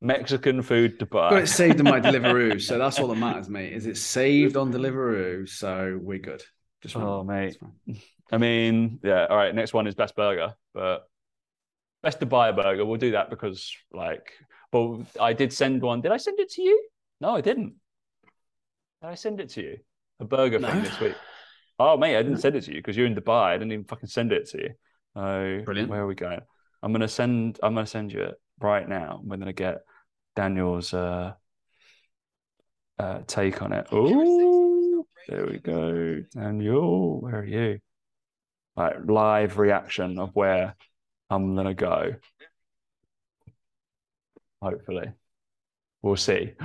[0.00, 1.30] Mexican food Dubai?
[1.30, 3.72] Got it saved in my Deliveroo, so that's all that matters, mate.
[3.72, 5.48] Is it saved on Deliveroo?
[5.48, 6.42] So we're good.
[6.82, 7.56] Just Oh, mate.
[8.32, 9.26] I mean, yeah.
[9.28, 9.54] All right.
[9.54, 11.08] Next one is best burger, but
[12.02, 12.84] best to buy a burger.
[12.84, 14.32] We'll do that because, like,
[14.72, 16.00] well, I did send one.
[16.02, 16.88] Did I send it to you?
[17.20, 17.74] No, I didn't.
[19.02, 19.78] Did I send it to you?
[20.20, 20.80] A burger thing No.
[20.82, 21.14] this week.
[21.78, 22.40] Oh, mate, I didn't No.
[22.40, 23.44] send it to you because you're in Dubai.
[23.44, 24.70] I didn't even fucking send it to you.
[25.16, 25.88] Oh, Brilliant.
[25.90, 26.40] Where are we going?
[26.82, 27.58] I'm gonna send.
[27.62, 29.20] I'm gonna send you it right now.
[29.24, 29.78] We're gonna get
[30.36, 31.32] Daniel's uh,
[32.98, 33.86] uh, take on it.
[33.90, 34.67] Oh,
[35.28, 36.22] there we go.
[36.32, 37.80] Daniel, where are you?
[38.76, 40.74] Like live reaction of where
[41.28, 42.14] I'm gonna go.
[44.62, 45.12] Hopefully,
[46.02, 46.54] we'll see.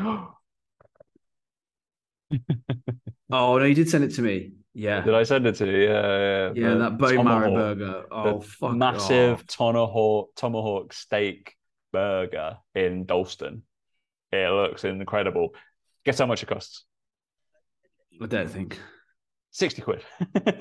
[3.31, 4.53] Oh no, you did send it to me.
[4.75, 5.83] Yeah, Did I send it to you?
[5.85, 6.51] Yeah, yeah.
[6.55, 8.05] yeah, the that bone marrow burger.
[8.11, 9.43] Oh the fuck, massive oh.
[9.47, 11.55] tomahawk tomahawk steak
[11.91, 13.63] burger in Dalston.
[14.31, 15.53] It looks incredible.
[16.05, 16.85] Guess how much it costs?
[18.21, 18.79] I don't think
[19.51, 20.03] 60 quid.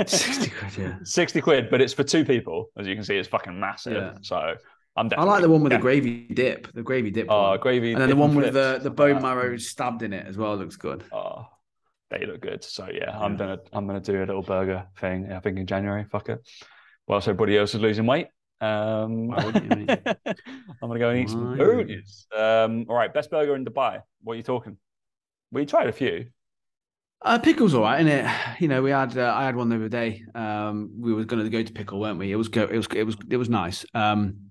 [0.07, 0.77] sixty quid.
[0.79, 2.71] Yeah, 60 quid, but it's for two people.
[2.77, 3.95] As you can see, it's fucking massive.
[3.95, 4.15] Yeah.
[4.23, 4.55] So
[4.97, 5.79] I'm I like the one with yeah.
[5.79, 6.73] the gravy dip.
[6.73, 7.27] The gravy dip.
[7.31, 7.61] Oh, one.
[7.61, 7.93] gravy.
[7.93, 10.77] and then the one with the the bone marrow stabbed in it as well looks
[10.77, 11.05] good.
[11.13, 11.47] Oh,
[12.11, 12.63] they look good.
[12.65, 13.39] So yeah, I'm Yeah.
[13.39, 15.33] gonna I'm gonna do a little burger thing.
[15.33, 16.05] I think in January.
[16.05, 16.41] Fuck it.
[17.07, 18.27] Whilst everybody else is losing weight.
[18.61, 19.87] Um, you.
[20.07, 22.27] I'm gonna go and eat some Why wouldn't burgers.
[22.37, 24.01] Um, all right, best burger in Dubai.
[24.23, 24.77] What are you talking?
[25.51, 26.27] We tried a few.
[27.25, 28.27] Uh, pickles, all right, and it.
[28.59, 30.25] You know, we had uh, I had one the other day.
[30.35, 32.33] Um, we were going to go to Pickl, weren't we?
[32.33, 32.65] It was go.
[32.65, 33.85] It was it was it was nice.
[33.95, 34.51] Um,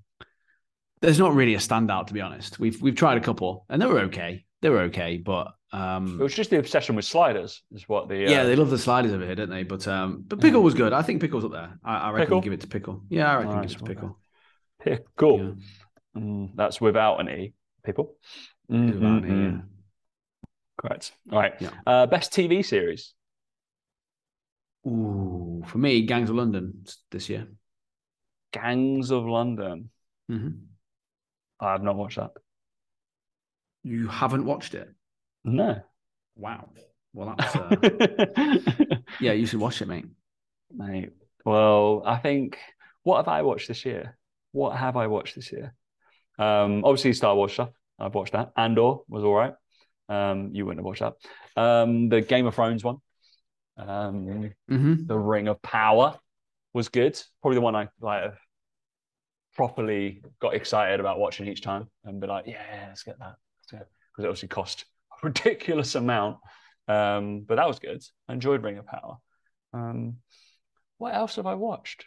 [1.02, 2.60] there's not really a standout to be honest.
[2.60, 4.46] We've we've tried a couple, and they were okay.
[4.62, 8.28] They were okay, but um, It was just the obsession with sliders, is what the
[8.28, 9.64] uh, yeah, they love the sliders over here, don't they?
[9.64, 10.94] But um, but Pickl was good.
[10.94, 11.80] I think Pickl's up there.
[11.84, 12.44] I, I reckon Pickl?
[12.44, 13.02] give it to Pickl.
[13.10, 14.16] Yeah, I reckon Nice, give it to Pickl.
[15.18, 15.56] Pickl.
[16.16, 16.22] Yeah.
[16.22, 17.54] Mm, that's without an e.
[17.84, 18.16] People.
[18.70, 19.62] Without an E, yeah.
[20.78, 21.12] Correct.
[21.32, 21.54] All right.
[21.60, 21.72] Yeah.
[21.86, 23.14] Uh, best TV series.
[24.88, 27.48] Ooh, for me, Gangs of London this year.
[28.54, 29.90] Gangs of London.
[30.30, 30.52] hmm
[31.62, 32.32] I have not watched that.
[33.84, 34.90] You haven't watched it?
[35.44, 35.82] No.
[36.36, 36.70] Wow.
[37.14, 37.76] Well, that's uh,
[39.20, 39.34] yeah.
[39.34, 40.06] You should watch it, mate.
[40.74, 41.12] Mate.
[41.46, 42.58] Well, I think
[43.04, 44.18] what have I watched this year?
[44.52, 45.74] What have I watched this year?
[46.40, 47.70] Um, obviously Star Wars stuff.
[48.00, 48.52] I've watched that.
[48.58, 49.54] Andor was all right.
[50.12, 51.62] Um, you wouldn't have watched that.
[51.62, 52.98] Um, the Game of Thrones one.
[53.78, 56.20] Um, hmm the Ring of Power
[56.74, 57.22] was good.
[57.42, 58.34] Probably the one I like
[59.56, 63.36] properly got excited about watching each time and be like, yeah, let's get that.
[63.70, 63.86] Because
[64.20, 66.38] it obviously cost a ridiculous amount.
[66.88, 68.04] Um, but that was good.
[68.28, 69.18] I enjoyed Ring of Power.
[69.74, 70.18] Um,
[70.98, 72.06] what else have I watched?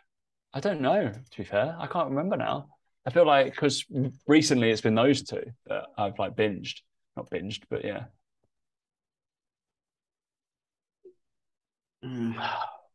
[0.53, 1.75] I don't know, to be fair.
[1.79, 2.69] I can't remember now.
[3.07, 3.85] I feel like because
[4.27, 6.81] recently it's been those two that I've like binged.
[7.17, 8.05] Not binged, but yeah.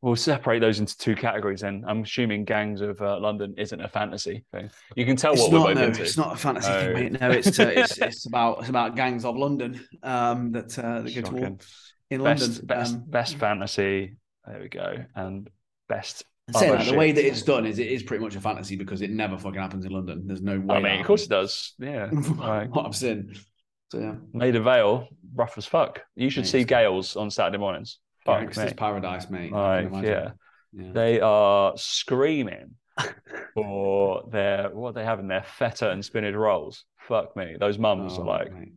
[0.02, 1.84] We'll separate those into two categories then.
[1.88, 4.70] I'm assuming Gangs of uh, London isn't a fantasy thing.
[4.96, 5.66] You can tell It's what we're not.
[5.68, 6.02] both No, into.
[6.04, 6.80] it's not a fantasy No.
[6.80, 7.20] thing, mate.
[7.22, 11.16] No, it's, uh, it's it's about it's about gangs of London um, that uh, that
[11.16, 11.58] go to war
[12.12, 12.66] in Best, London.
[12.66, 14.16] best, Um, best fantasy.
[14.48, 15.04] There we go.
[15.16, 15.50] And
[15.90, 16.24] best.
[16.56, 18.78] saying other that, the way that it's done is it is pretty much a fantasy
[18.78, 20.24] because it never fucking happens in London.
[20.28, 20.76] There's no way.
[20.78, 21.74] I mean, of course it does.
[21.78, 22.08] Yeah.
[22.68, 23.36] what I've seen.
[23.92, 26.02] So yeah, Maida Vale, rough as fuck.
[26.16, 27.98] You should Mate, see Gail's on Saturday mornings.
[28.26, 28.74] Fuck gangsters me.
[28.76, 29.52] paradise, mate.
[29.52, 30.32] Like, yeah.
[30.74, 30.92] yeah.
[30.94, 32.76] They are screaming
[33.56, 36.86] for their what they have in their feta and spinach rolls.
[37.08, 37.56] Fuck me.
[37.60, 38.74] Those mums Oh, are like mate.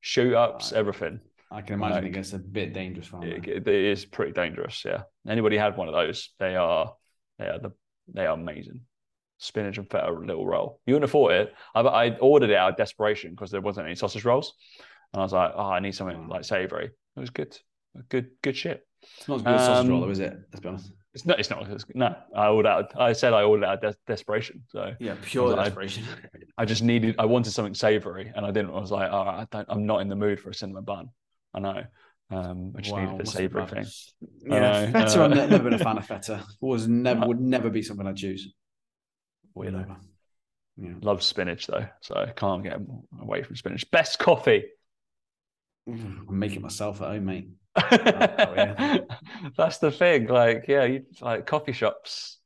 [0.00, 0.78] shoot ups, Right.
[0.78, 1.20] everything.
[1.50, 3.30] I can imagine like- it gets a bit dangerous for them.
[3.30, 4.84] It, it is pretty dangerous.
[4.84, 5.02] Yeah.
[5.26, 6.30] Anybody had one of those?
[6.38, 6.94] They are
[7.38, 7.70] they are the
[8.12, 8.82] they are amazing.
[9.38, 10.80] Spinach and feta little roll.
[10.86, 11.54] You wouldn't have thought it.
[11.74, 14.54] I, I ordered it out of desperation because there wasn't any sausage rolls,
[15.12, 16.86] and I was like, oh, I need something like savory.
[16.86, 17.56] It was good,
[18.08, 18.84] good, good shit.
[19.18, 20.36] It's not as good as sausage Um, roll, though, is it?
[20.52, 20.92] Let's be honest.
[21.14, 21.38] It's not.
[21.40, 21.70] It's not.
[21.70, 23.00] It's, no, I ordered out.
[23.00, 24.62] I said I ordered out of des- desperation.
[24.68, 26.04] So Yeah, pure I- desperation.
[26.58, 27.14] I just needed.
[27.18, 28.70] I wanted something savory, and I didn't.
[28.70, 31.08] I was like, oh, I don't, I'm not in the mood for a cinnamon bun.
[31.54, 31.82] I know.
[32.30, 33.86] Um, I just Wow, needed must savory thing.
[34.46, 35.20] Yeah, feta.
[35.20, 36.44] uh, I've never been a fan of feta.
[36.60, 38.52] Was never would never be something I'd choose.
[39.58, 39.96] Weirdo.
[40.76, 40.94] Yeah.
[41.02, 42.80] Love spinach though, so I can't get
[43.20, 43.90] away from spinach.
[43.90, 44.64] Best coffee.
[45.86, 47.48] I'm making myself at home, mate.
[49.56, 50.26] That's the thing.
[50.26, 52.38] Like, yeah, you like coffee shops.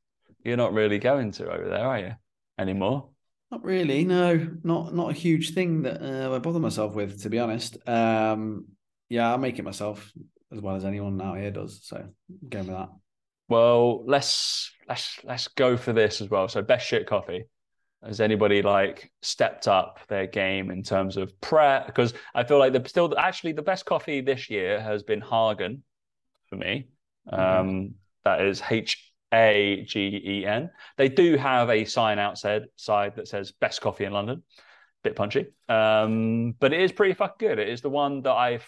[0.43, 2.13] You're not really going to over there, are you?
[2.57, 3.09] Anymore?
[3.51, 4.03] Not really.
[4.03, 7.77] No, not not a huge thing that uh, I bother myself with, to be honest.
[7.87, 8.65] Um,
[9.09, 10.11] yeah, I make it myself
[10.51, 11.81] as well as anyone out here does.
[11.83, 12.07] So
[12.49, 12.89] going with that.
[13.49, 16.47] Well, let's let's let's go for this as well.
[16.47, 17.45] So, best shit coffee.
[18.05, 21.85] Has anybody like stepped up their game in terms of prep?
[21.85, 25.83] Because I feel like the still actually the best coffee this year has been Hagen
[26.47, 26.89] for me.
[27.31, 30.69] Um, that is H A G E N.
[30.97, 34.43] They do have a sign outside side that says best coffee in London.
[35.03, 37.59] Bit punchy, um, but it is pretty fucking good.
[37.59, 38.65] It is the one that I've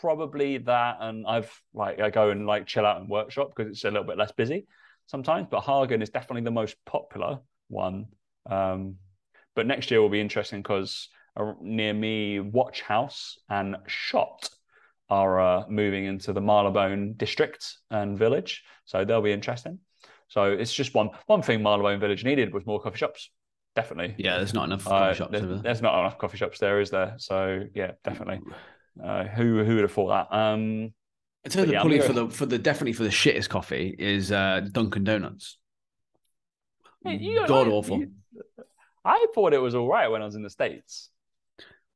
[0.00, 3.84] probably that, and I've like I go and like chill out and workshop because it's
[3.84, 4.66] a little bit less busy
[5.06, 5.48] sometimes.
[5.50, 8.06] But Hagen is definitely the most popular one.
[8.48, 8.96] Um,
[9.54, 11.08] but next year will be interesting because
[11.60, 14.48] near me, Watch House and Shot
[15.10, 19.78] are uh, moving into the Marylebone district and village, so they'll be interesting.
[20.28, 23.30] So it's just one one thing Marylebone Village needed was more coffee shops.
[23.76, 24.14] Definitely.
[24.18, 25.58] Yeah, there's not enough Uh, coffee shops there- there.
[25.58, 27.14] there's not enough coffee shops there, is there?
[27.18, 28.40] So yeah, definitely.
[29.02, 30.36] Uh, who who would have thought that?
[30.36, 30.94] Um,
[31.46, 33.48] I tell you, But the yeah, pulley for the for the definitely for the shittest
[33.48, 35.58] coffee is uh, Dunkin' Donuts.
[37.04, 37.98] Hey, God awful.
[37.98, 38.12] you-
[39.04, 41.10] I thought it was all right when I was in the states.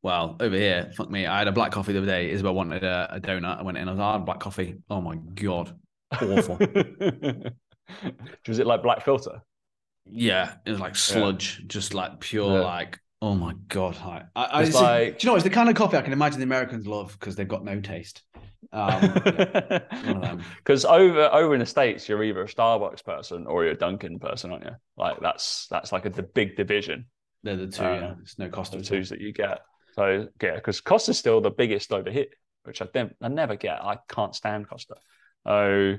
[0.02, 1.26] Well, over here, fuck me.
[1.26, 2.30] I had a black coffee the other day.
[2.30, 3.58] Isabel wanted a, a donut.
[3.58, 3.88] I went in.
[3.88, 4.76] I was like, "I had black coffee.
[4.90, 5.74] Oh my god,
[6.12, 6.56] awful.
[8.46, 9.40] was it like black filter?
[10.10, 12.64] yeah, it was like sludge, just like pure, Yeah.
[12.64, 13.96] like oh my god.
[14.02, 15.36] I, I, I It's like- do you know?
[15.36, 17.80] It's the kind of coffee I can imagine the Americans love because they've got no
[17.80, 18.22] taste.
[18.72, 19.12] Um.
[20.58, 24.18] Because over over in the states, you're either a Starbucks person or you're a Dunkin'
[24.18, 24.72] person, aren't you?
[24.96, 27.06] Like that's that's like a the big division.
[27.42, 27.84] They're the two.
[27.84, 29.60] Uh, yeah, it's no cost the of twos that you get.
[29.94, 32.26] So yeah, because Costa's still the biggest over here,
[32.64, 33.82] which I don't, I never get.
[33.82, 34.96] I can't stand Costa.
[35.46, 35.96] So,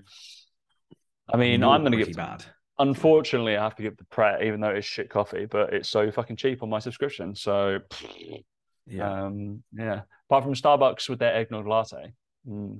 [1.28, 2.16] I mean, I'm going to give.
[2.16, 2.44] bad.
[2.80, 6.10] Unfortunately, I have to give the Pret, even though it's shit coffee, but it's so
[6.12, 7.36] fucking cheap on my subscription.
[7.36, 7.80] So,
[8.88, 10.02] Yeah, um, yeah.
[10.30, 12.14] Apart from Starbucks with their eggnog latte,
[12.48, 12.80] mm,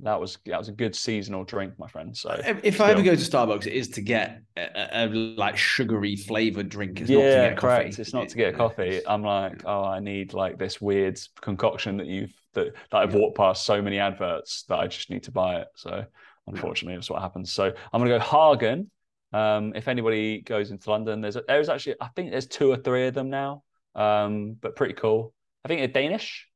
[0.00, 2.16] that was that was a good seasonal drink, my friend.
[2.16, 5.08] So if, if I ever go to Starbucks, it is to get a, a, a,
[5.08, 7.00] like sugary flavored drink.
[7.00, 7.90] It's not to yeah, get correct.
[7.90, 8.02] coffee.
[8.02, 9.00] It's not to get a coffee.
[9.06, 13.36] I'm like, oh, I need like this weird concoction that you've that, that I've walked
[13.36, 15.68] past so many adverts that I just need to buy it.
[15.74, 16.04] So
[16.46, 17.52] unfortunately, that's what happens.
[17.52, 18.90] So I'm gonna go Hagen.
[19.32, 22.76] Um, if anybody goes into London, there's a, there's actually I think there's two or
[22.76, 23.62] three of them now.
[23.94, 25.34] Um, but pretty cool.
[25.64, 26.48] I think they're Danish,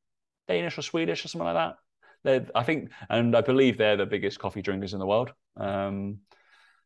[0.48, 1.76] Danish or Swedish or something like that.
[2.24, 5.32] They're, I think, and I believe they're the biggest coffee drinkers in the world.
[5.56, 6.18] Um,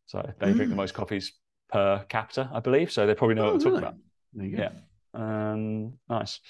[0.06, 0.76] so they drink the Mm.
[0.76, 1.32] most coffees
[1.72, 2.90] per capita, I believe.
[2.92, 3.82] So they probably know Oh, what we're talking really?
[3.84, 3.94] about.
[4.34, 4.62] There you go.
[4.62, 4.72] Yeah.
[5.14, 6.40] Um, nice.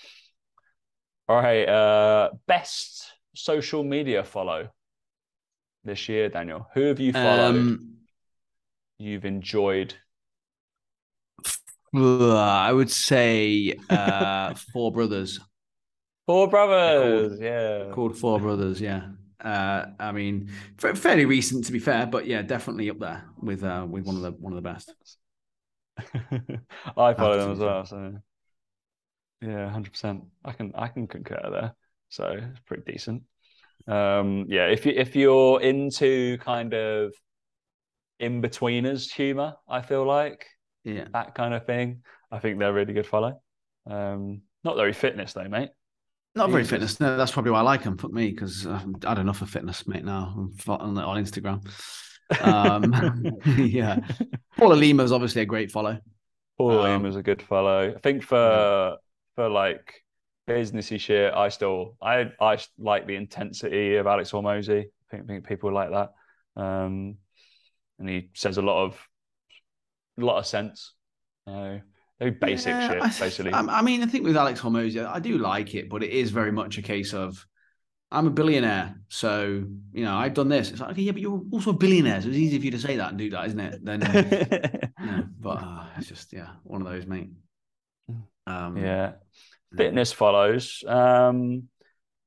[1.28, 1.68] All right.
[1.68, 4.70] Uh, best social media follow
[5.84, 6.66] this year, Daniel.
[6.74, 7.56] Who have you followed?
[7.56, 7.96] Um,
[8.98, 9.94] you've enjoyed.
[11.94, 15.40] I would say uh, Four Brothers.
[16.26, 17.40] Four brothers.
[17.40, 17.90] Yeah.
[17.92, 18.80] Called Four Brothers.
[18.80, 19.08] Yeah.
[19.42, 23.64] Uh, I mean, fa- fairly recent to be fair, but yeah, definitely up there with
[23.64, 24.94] uh, with one of the one of the best.
[26.96, 27.84] I follow them as well.
[27.84, 28.14] So
[29.40, 30.24] yeah, hundred percent.
[30.44, 31.74] I can I can concur there.
[32.10, 33.22] So it's pretty decent.
[33.90, 37.12] Um, yeah, if you if you're into kind of
[38.20, 40.46] Inbetweeners humor, I feel like
[40.85, 41.07] Yeah.
[41.12, 42.03] that kind of thing.
[42.31, 43.40] I think they're a really good follow.
[43.88, 45.70] Um, not very fitness though, mate.
[46.37, 47.00] Not very fitness.
[47.00, 47.98] No, that's probably why I like them.
[47.98, 50.05] Fuck me, because I've had enough of fitness, mate.
[50.05, 51.61] Now I'm on, on Instagram.
[52.40, 53.98] Um, yeah,
[54.57, 55.98] Paula Lima is obviously a great follow.
[56.57, 57.94] Paula Um, Liam is a good follow.
[57.96, 58.98] I think for
[59.35, 60.05] for like
[60.48, 64.85] businessy shit, I still I I like the intensity of Alex Hormozi.
[64.85, 66.12] I think, think people like that.
[66.61, 67.16] Um,
[67.98, 69.09] and he says a lot of
[70.18, 70.94] a lot of sense.
[71.46, 71.79] Uh,
[72.18, 73.53] very basic Yeah, shit, I, basically.
[73.53, 76.31] I, I mean, I think with Alex Hormozi, I do like it, but it is
[76.31, 77.46] very much a case of
[78.12, 80.70] I'm a billionaire, so you know I've done this.
[80.70, 82.79] It's like okay, yeah, but you're also a billionaire, so it's easy for you to
[82.79, 83.85] say that and do that, isn't it?
[83.85, 84.00] Then,
[85.00, 87.31] yeah, but uh, it's just yeah, one of those, mate.
[88.46, 89.12] Um, yeah.
[89.76, 90.83] Fitness follows.
[90.87, 91.68] Um,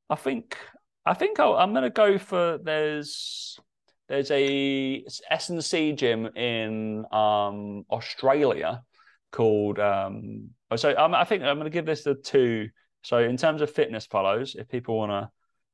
[0.09, 0.57] I think
[1.05, 3.59] I think I'll, I'm going to go for there's
[4.07, 8.83] there's a S and C gym in um, Australia
[9.31, 9.79] called.
[9.79, 12.69] Um, oh, so I'm, I think I'm going to give this a two.
[13.01, 15.29] So in terms of fitness follows, if people want to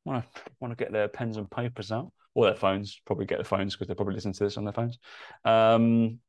[0.06, 3.38] want to want to get their pens and papers out or their phones, probably get
[3.38, 4.98] their phones because they're probably listen to this on their phones.
[5.46, 6.20] Um,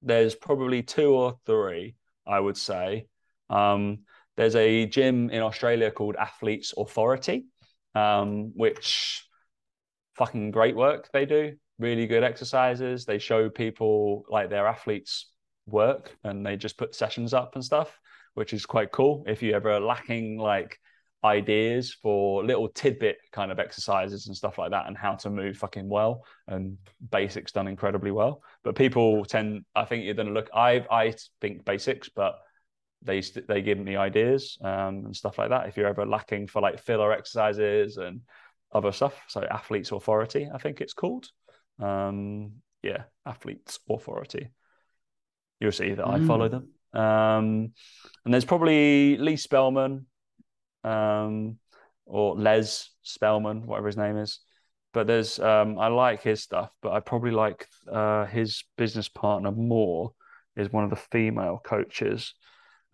[0.00, 1.96] there's probably two or three,
[2.26, 3.08] I would say.
[3.50, 4.00] Um,
[4.38, 7.46] there's a gym in Australia called Athletes Authority,
[7.96, 9.26] um, which
[10.14, 11.56] fucking great work they do.
[11.80, 13.04] Really good exercises.
[13.04, 15.32] They show people like their athletes
[15.66, 17.98] work and they just put sessions up and stuff,
[18.34, 19.24] which is quite cool.
[19.26, 20.78] If you ever lacking like
[21.24, 25.56] ideas for little tidbit kind of exercises and stuff like that and how to move
[25.56, 26.78] fucking well and
[27.10, 31.12] basics done incredibly well but people tend i think you're going to look i i
[31.40, 32.38] think basics but
[33.02, 35.68] they they give me ideas um, and stuff like that.
[35.68, 38.20] If you're ever lacking for like filler exercises and
[38.70, 41.30] other stuff so athletes authority i think it's called.
[41.80, 44.50] Um yeah athletes authority.
[45.60, 46.26] You'll see that i Mm.
[46.26, 46.68] follow them.
[46.92, 47.72] Um
[48.24, 50.06] and there's probably lee spellman
[50.84, 51.58] um
[52.04, 54.40] or les spellman whatever his name is.
[54.92, 59.50] But there's um i like his stuff but i probably like uh his business partner
[59.52, 60.12] more
[60.56, 62.34] is one of the female coaches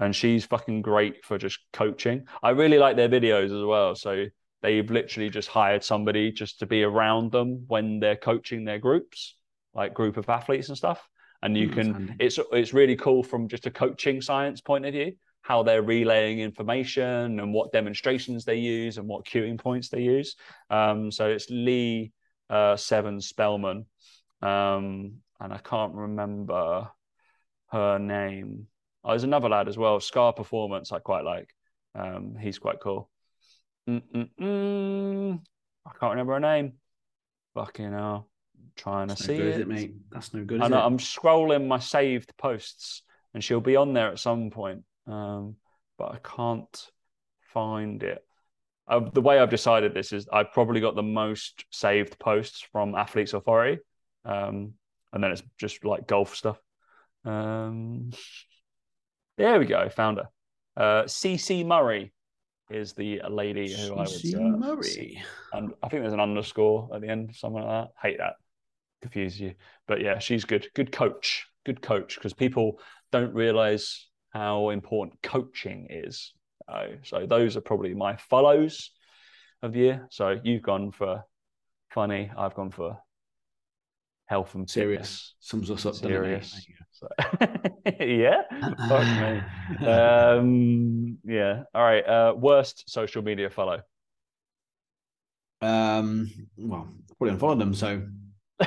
[0.01, 2.27] and she's fucking great for just coaching.
[2.43, 3.95] I really like their videos as well.
[3.95, 4.27] So
[4.63, 9.37] they've literally just hired somebody just to be around them when they're coaching their groups,
[9.75, 11.09] like group of athletes and stuff.
[11.43, 12.15] And you Hmm, that's can handy.
[12.19, 16.41] it's it's really cool from just a coaching science point of view how they're relaying
[16.41, 20.37] information and what demonstrations they use and what cueing points they use.
[20.71, 22.13] Um, so it's Lee
[22.49, 23.85] uh, Seven Spellman,
[24.41, 26.89] um, and I can't remember
[27.73, 28.69] her name.
[29.05, 30.93] Oh, there's another lad as well, Scar Performance.
[30.93, 31.55] I quite like.
[31.95, 33.11] Um, he's quite cool.
[33.89, 35.41] Mm-mm-mm.
[35.87, 36.75] I can't remember her name.
[37.55, 38.29] Fucking hell.
[38.77, 39.61] trying That's to no see good, it.
[39.61, 39.95] it, mate?
[40.11, 40.63] That's no good.
[40.63, 40.87] I Is know, it?
[40.87, 43.03] I'm scrolling my saved posts
[43.35, 44.85] and she'll be on there at some point.
[45.07, 45.57] Um,
[45.99, 46.91] but I can't
[47.53, 48.25] find it.
[48.89, 52.95] Uh, the way I've decided this is I've probably got the most saved posts from
[52.95, 53.81] Athletes Authority.
[54.25, 54.75] Um,
[55.13, 56.59] and then it's just like golf stuff.
[57.25, 58.11] Um,
[59.37, 60.29] there we go, found her.
[60.77, 62.13] Uh, CC Murray
[62.71, 65.23] is the lady who I would uh, Murray.
[65.53, 67.93] and I think there's an underscore at the end, something like that.
[68.01, 68.35] Hate that,
[69.03, 69.55] confuse you.
[69.87, 70.67] But yeah, she's good.
[70.75, 71.47] Good coach.
[71.65, 72.79] Good coach because people
[73.13, 76.33] don't realize how important coaching is.
[76.69, 78.91] Uh, so those are probably my follows
[79.63, 80.07] of the year.
[80.11, 81.23] So you've gone for
[81.91, 82.31] funny.
[82.37, 82.99] I've gone for
[84.27, 85.35] health and Serious.
[85.41, 85.95] Sums us up.
[85.95, 86.45] doesn't it, mate?
[86.45, 86.67] Serious.
[88.01, 88.43] Yeah.
[88.89, 89.87] Fuck me.
[89.87, 91.65] Um, yeah.
[91.75, 92.07] All right.
[92.07, 93.83] Uh, worst social media follow.
[95.61, 98.03] Um, well, probably unfollowed them, so
[98.61, 98.67] uh,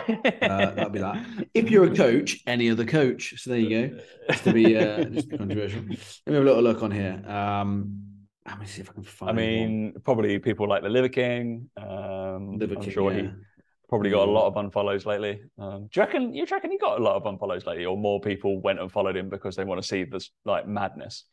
[0.71, 1.25] that'll be that.
[1.53, 3.33] If you're a coach, any other coach.
[3.37, 3.99] So there you go.
[4.29, 5.81] Just to be uh, just be controversial.
[5.81, 7.21] Let me have a little look on here.
[7.27, 8.03] Um,
[8.47, 9.29] let me see if I can find.
[9.31, 11.69] I mean, probably people like the Liver King.
[11.77, 12.57] Um, one.
[12.59, 13.21] Liver I'm King, sure yeah.
[13.21, 13.29] he
[13.89, 15.41] probably got a lot of unfollows lately.
[15.57, 16.33] Um, do you reckon?
[16.33, 19.15] You reckon he got a lot of unfollows lately, or more people went and followed
[19.15, 21.25] him because they want to see this like madness?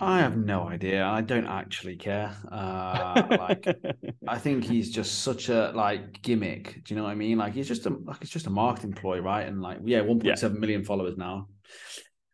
[0.00, 1.04] I have no idea.
[1.06, 2.36] I don't actually care.
[2.50, 3.64] Uh, like,
[4.28, 6.82] I think he's just such a like gimmick.
[6.84, 7.38] Do you know what I mean?
[7.38, 9.46] Like, he's just a like it's just a marketing ploy, right?
[9.46, 11.48] And like, yeah, one point seven million followers now.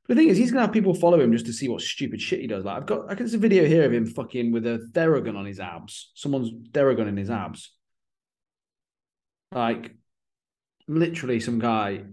[0.08, 2.40] The thing is, he's gonna have people follow him just to see what stupid shit
[2.40, 2.64] he does.
[2.64, 5.36] Like, I've got, I can see a video here of him fucking with a Theragun
[5.36, 6.10] on his abs.
[6.14, 7.72] Someone's Theragun in his abs.
[9.52, 9.96] Like,
[10.86, 12.04] literally, some guy.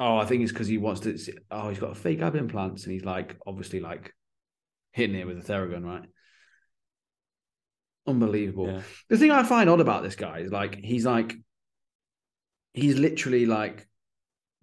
[0.00, 1.16] Oh, I think it's because he wants to.
[1.50, 4.12] Oh, he's got fake ab implants, and he's like, obviously, like
[4.92, 6.08] hitting it with a Theragun, right?
[8.06, 8.66] Unbelievable.
[8.66, 8.82] Yeah.
[9.08, 11.34] The thing I find odd about this guy is like he's like
[12.74, 13.88] he's literally like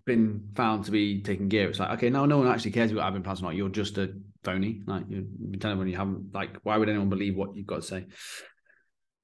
[0.05, 1.69] been found to be taking gear.
[1.69, 3.55] It's like, okay, now no one actually cares about ab implants or not.
[3.55, 4.81] You're just a phony.
[4.85, 5.23] Like you're
[5.59, 8.05] telling everyone you haven't like why would anyone believe what you've got to say?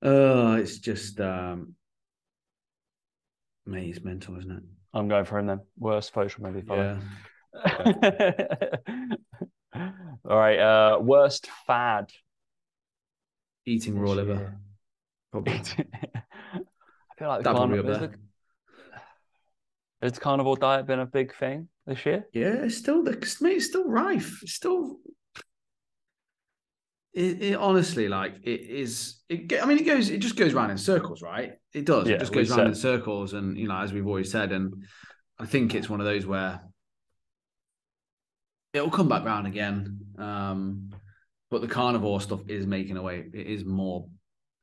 [0.01, 1.75] Oh, it's just um
[3.65, 4.63] mate, it's mental, isn't it?
[4.93, 5.61] I'm going for him then.
[5.77, 6.99] Worst social media follow.
[7.65, 7.95] Yeah.
[10.25, 10.59] All right.
[10.59, 12.11] Uh, worst fad.
[13.65, 14.55] Eating raw liver.
[15.31, 15.53] Probably.
[15.53, 15.61] I
[17.17, 18.07] feel like the That probably carnivore, up has, there.
[18.09, 18.17] the,
[20.01, 22.25] has the carnivore diet been a big thing this year?
[22.33, 24.39] Yeah, it's still the mate, it's still rife.
[24.43, 24.97] It's still
[27.17, 30.69] it, it honestly like it is it I mean it goes it just goes round
[30.71, 31.53] in circles, right?
[31.73, 32.07] It does.
[32.07, 34.85] Yeah, it just goes round in circles and you know, as we've always said, and
[35.39, 36.61] I think it's one of those where
[38.73, 39.99] it'll come back round again.
[40.19, 40.91] Um
[41.49, 43.25] but the carnivore stuff is making a way.
[43.33, 44.07] It is more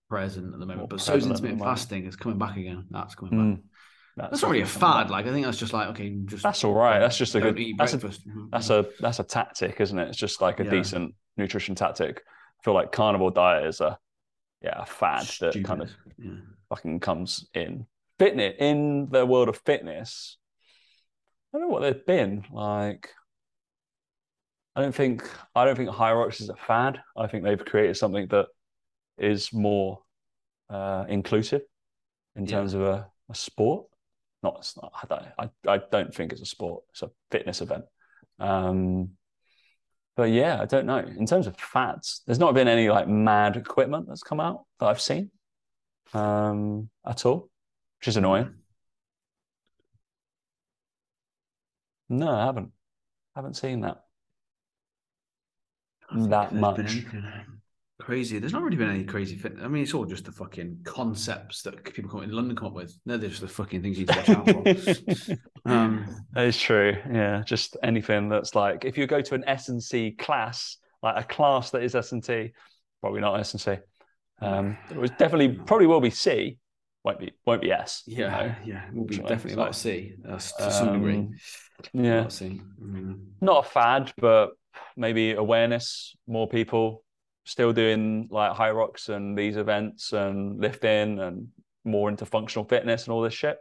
[0.08, 0.78] present at the moment.
[0.78, 2.06] More but so is prevalent at the intermittent fasting.
[2.06, 2.86] It's coming back again.
[2.90, 3.58] That's coming back.
[3.58, 4.30] Mm.
[4.30, 5.10] That's not really a fad.
[5.10, 7.00] Like I think that's just like okay, just That's all right.
[7.00, 7.58] That's just a good.
[7.76, 8.12] That's a,
[8.52, 10.06] that's a that's a tactic, isn't it?
[10.06, 10.70] It's just like a Yeah.
[10.70, 12.22] decent nutrition tactic.
[12.64, 13.98] Feel like carnivore diet is a
[14.62, 16.32] yeah a fad that kind of yeah.
[16.70, 17.86] fucking comes in
[18.18, 20.38] fitness in the world of fitness.
[21.52, 23.10] I don't know what they've been like.
[24.74, 27.00] I don't think I don't think Rocks is a fad.
[27.16, 28.46] I think they've created something that
[29.18, 30.00] is more
[30.68, 31.62] uh, inclusive
[32.34, 32.50] in Yeah.
[32.50, 33.86] terms of a, a sport.
[34.42, 36.82] Not, it's not I, don't, I, I don't think it's a sport.
[36.90, 37.84] It's a fitness event.
[38.40, 39.10] Um,
[40.16, 40.98] but yeah, I don't know.
[40.98, 44.86] In terms of fads, there's not been any like mad equipment that's come out that
[44.86, 45.30] I've seen
[46.12, 47.50] um, at all,
[47.98, 48.54] which is annoying.
[52.08, 52.70] No, I haven't.
[53.34, 54.04] haven't seen that.
[56.14, 57.04] That much.
[58.06, 58.38] Been anything Crazy.
[58.38, 59.54] There's not really been any crazy fit.
[59.62, 62.74] I mean, it's all just the fucking concepts that people come in London come up
[62.74, 62.98] with.
[63.06, 65.34] No, they're just the fucking things you need to watch out for.
[65.70, 66.96] um, That is true.
[67.10, 71.24] Yeah, just anything that's like if you go to an S and C class, like
[71.24, 72.52] a class that is S and T,
[73.00, 73.76] probably not S and C.
[74.40, 76.58] Um, it was definitely probably will be C,
[77.04, 78.02] won't be won't be S.
[78.06, 78.54] you yeah, know.
[78.64, 81.14] yeah, it will be definitely a lot of C uh, to some degree.
[81.16, 81.34] Um,
[81.94, 82.60] A lot Yeah, of C.
[82.82, 83.20] Mm.
[83.40, 84.50] not a fad, but
[84.96, 86.16] maybe awareness.
[86.26, 87.03] More people
[87.44, 91.48] still doing like Hyrox and these events and lifting and
[91.84, 93.58] more into functional fitness and all this shit.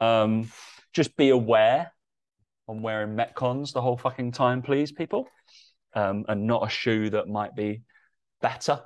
[0.00, 0.50] Um,
[0.92, 1.92] just be aware
[2.68, 5.28] on wearing Metcons the whole fucking time, please, people,
[5.94, 7.82] um, and not a shoe that might be
[8.40, 8.80] better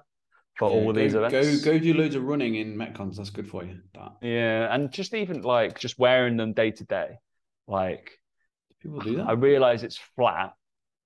[0.56, 1.64] for Yeah, all go, these events.
[1.64, 3.16] Go go do loads of running in Metcons.
[3.16, 3.78] That's good for you.
[3.94, 7.18] That Yeah, and just even like just wearing them day to day,
[7.66, 8.18] like
[8.82, 9.28] people do that.
[9.28, 10.52] I realize it's flat,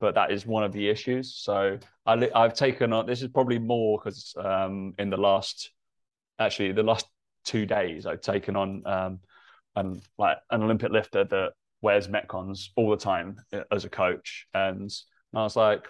[0.04, 1.34] but that is one of the issues.
[1.34, 5.70] So I, I've taken on this is probably more because um, in the last
[6.38, 7.06] actually the last
[7.46, 9.20] two days I've taken on um,
[9.76, 14.46] an like an Olympic lifter that wears Metcons all the time uh, as a coach,
[14.52, 14.90] and
[15.34, 15.88] I was like.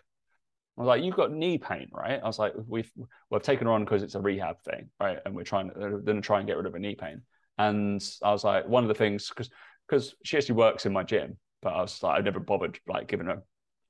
[0.76, 2.18] I was like, you've got knee pain, right?
[2.20, 2.90] I was like, we've
[3.30, 5.18] we've taken her on because it's a rehab thing, right?
[5.24, 7.22] And we're trying to then try and get rid of a knee pain.
[7.58, 9.50] And I was like, one of the things because
[9.88, 13.06] because she actually works in my gym, but I was like, I've never bothered like
[13.06, 13.44] giving her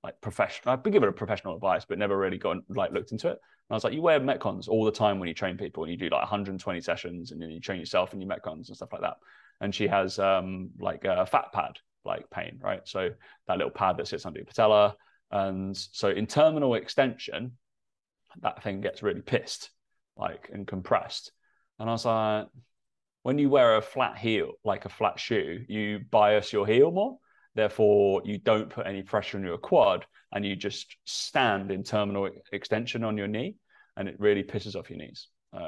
[0.04, 0.74] like professional.
[0.74, 3.32] I've been given a professional advice, but never really gone like looked into it.
[3.32, 5.90] And I was like, you wear metcons all the time when you train people, and
[5.90, 8.92] you do like 120 sessions, and then you train yourself in your metcons and stuff
[8.92, 9.16] like that.
[9.62, 12.82] And she has um like a fat pad like pain, right?
[12.84, 13.08] So
[13.48, 14.94] that little pad that sits under your patella,
[15.30, 17.52] and so in terminal extension,
[18.42, 19.70] that thing gets really pissed,
[20.18, 21.32] like and compressed.
[21.78, 22.46] And I was like,
[23.22, 27.18] when you wear a flat heel, like a flat shoe, you bias your heel more.
[27.54, 32.28] Therefore, you don't put any pressure on your quad and you just stand in terminal
[32.52, 33.56] extension on your knee
[33.96, 35.28] and it really pisses off your knees.
[35.52, 35.60] So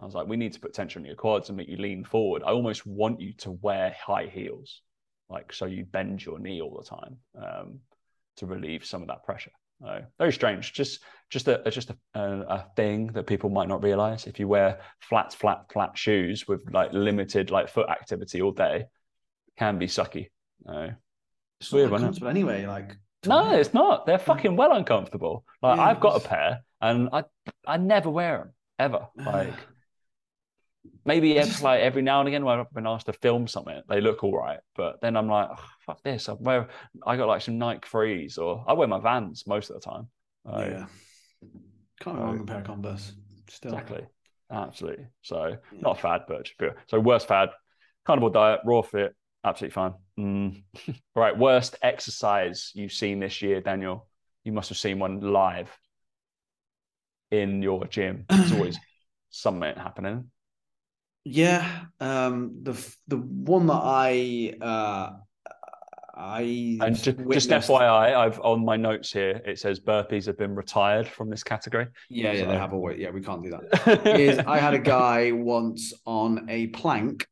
[0.00, 2.04] I was like, we need to put tension on your quads and make you lean
[2.04, 2.42] forward.
[2.44, 4.82] I almost want you to wear high heels,
[5.28, 7.80] like so you bend your knee all the time um,
[8.36, 9.52] to relieve some of that pressure.
[9.80, 10.72] So very strange.
[10.72, 14.26] Just just a just a, a, a thing that people might not realize.
[14.26, 18.86] If you wear flat, flat, flat shoes with like limited like foot activity all day,
[19.58, 20.28] can be sucky.
[20.66, 20.92] No,
[21.60, 22.22] It's weird, not wasn't it?
[22.22, 22.66] uncomfortable anyway.
[22.66, 24.06] Like to no, it's not.
[24.06, 25.44] They're fucking well uncomfortable.
[25.62, 27.24] Like Yeah, I've got a pair, and I
[27.66, 29.06] I never wear them ever.
[29.16, 29.54] Like
[31.04, 33.46] maybe It's it's just- like every now and again when I've been asked to film
[33.46, 34.60] something, they look all right.
[34.76, 36.28] But then I'm like, "Oh, fuck this.
[36.28, 36.68] I wear
[37.06, 40.08] I got like some Nike Frees, or I wear my Vans most of the time.
[40.44, 40.86] Like, yeah.
[42.00, 43.12] Can't go wrong with a pair of Converse.
[43.48, 43.72] Still.
[43.72, 44.06] Exactly.
[44.50, 45.06] Absolutely.
[45.22, 45.80] So Yeah.
[45.80, 46.48] not a fad, but.
[46.88, 47.50] So worst fad,
[48.04, 49.14] carnivore diet, raw fit,
[49.44, 49.94] absolutely fine.
[50.18, 50.62] Mm.
[51.16, 51.36] right.
[51.36, 54.06] Worst exercise you've seen this year, Daniel.
[54.44, 55.70] You must have seen one live
[57.30, 58.26] in your gym.
[58.28, 58.78] There's always
[59.30, 60.30] something happening.
[61.24, 61.86] Yeah.
[62.00, 62.58] Um.
[62.62, 62.72] The
[63.08, 65.12] the one that I uh
[66.16, 70.54] I And just, just FYI, I've on my notes here, it says burpees have been
[70.54, 71.88] retired from this category.
[72.08, 73.00] Yeah, yeah, they have always.
[73.00, 74.06] Yeah, we can't do that.
[74.20, 77.26] is I had a guy once on a plank.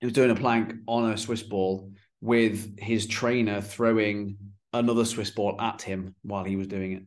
[0.00, 4.36] He was doing a plank on a Swiss ball with his trainer throwing
[4.72, 7.04] another Swiss ball at him while he was doing it.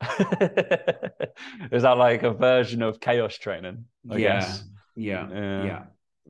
[1.72, 3.84] Is that like a version of chaos training?
[4.10, 4.40] I Yeah.
[4.40, 4.64] guess.
[4.96, 5.84] Yeah, Yeah.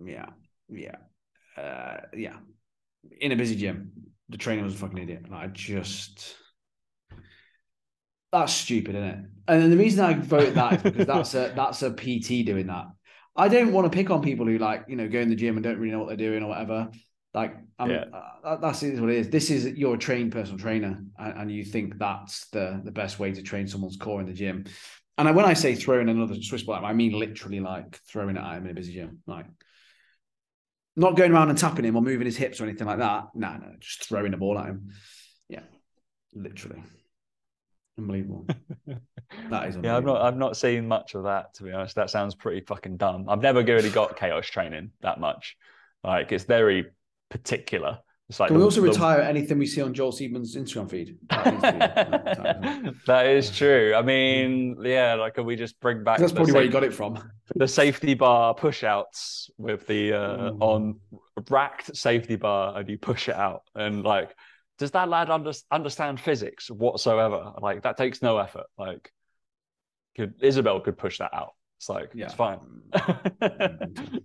[0.04, 0.26] yeah,
[0.68, 0.96] yeah,
[1.56, 2.36] yeah, uh, yeah.
[3.20, 3.92] In a busy gym,
[4.28, 5.22] the trainer was a fucking idiot.
[5.24, 6.36] And I just
[8.32, 9.18] that's stupid, isn't it?
[9.46, 12.66] And then the reason I vote that is because that's a that's a PT doing
[12.66, 12.86] that.
[13.36, 15.56] I don't want to pick on people who like you know go in the gym
[15.56, 16.90] and don't really know what they're doing or whatever.
[17.32, 18.04] Like, I'm, Yeah.
[18.44, 19.28] uh, that's is what it is.
[19.28, 23.18] This is you're a trained personal trainer, and, and you think that's the the best
[23.18, 24.66] way to train someone's core in the gym.
[25.18, 28.40] And I, when I say throwing another Swiss ball, I mean literally like throwing it
[28.40, 29.46] at him in a busy gym, like
[30.96, 33.24] not going around and tapping him or moving his hips or anything like that.
[33.34, 34.92] No, no, just throwing the ball at him.
[35.48, 35.62] Yeah,
[36.34, 36.82] literally,
[37.98, 38.46] unbelievable.
[39.50, 41.96] That is Yeah, I've not I've not seen much of that to be honest.
[41.96, 43.28] That sounds pretty fucking dumb.
[43.28, 45.56] I've never really got chaos training that much.
[46.04, 46.86] Like it's very
[47.30, 47.98] particular.
[48.28, 51.16] It's like Can we also the- retire anything we see on Joel Seedman's Instagram feed?
[51.30, 53.92] That be- that- is true.
[53.96, 56.84] I mean, yeah, like can we just bring back That's the, probably where you got
[56.84, 57.18] it from.
[57.56, 60.60] the safety bar push outs with the uh, Mm.
[60.60, 61.00] on
[61.50, 64.34] racked safety bar and you push it out and like
[64.78, 67.52] does that lad under, understand physics whatsoever?
[67.60, 68.66] Like that takes no effort.
[68.78, 69.10] Like
[70.16, 71.52] could Isabel could push that out.
[71.78, 72.26] It's like Yeah.
[72.26, 72.58] it's fine.
[72.92, 74.16] Mm-hmm.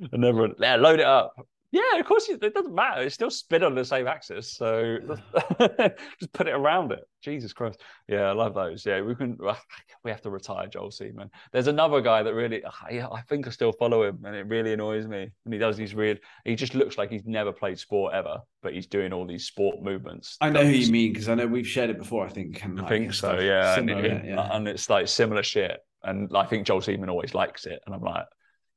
[0.12, 1.34] and everyone, yeah, load it up.
[1.72, 3.02] Yeah, of course, it it doesn't matter.
[3.02, 4.98] It's still spin on the same axis, so
[5.60, 7.00] just put it around it.
[7.22, 8.86] Jesus Christ, yeah, I love those.
[8.86, 9.36] Yeah, we can.
[9.44, 9.60] Ah,
[10.04, 11.28] we have to retire Joel Seedman.
[11.52, 14.46] There's another guy that really, ah, I, I think I still follow him, and it
[14.46, 15.28] really annoys me.
[15.44, 16.20] And he does these weird.
[16.44, 19.82] He just looks like he's never played sport ever, but he's doing all these sport
[19.82, 20.36] movements.
[20.40, 22.24] I know who you mean because I know we've shared it before.
[22.26, 22.64] I think.
[22.64, 23.76] And I like, think so, yeah.
[23.78, 24.48] And, it- yeah.
[24.52, 25.78] and it's like similar shit.
[26.02, 27.80] And I think Joel Seedman always likes it.
[27.84, 28.26] And I'm like,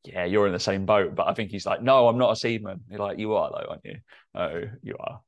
[0.04, 1.16] yeah, you're in the same boat.
[1.16, 2.82] But I think he's like, no, I'm not a Seaman.
[2.90, 3.96] You're like, you are though, aren't you?
[4.36, 5.22] Oh, you are.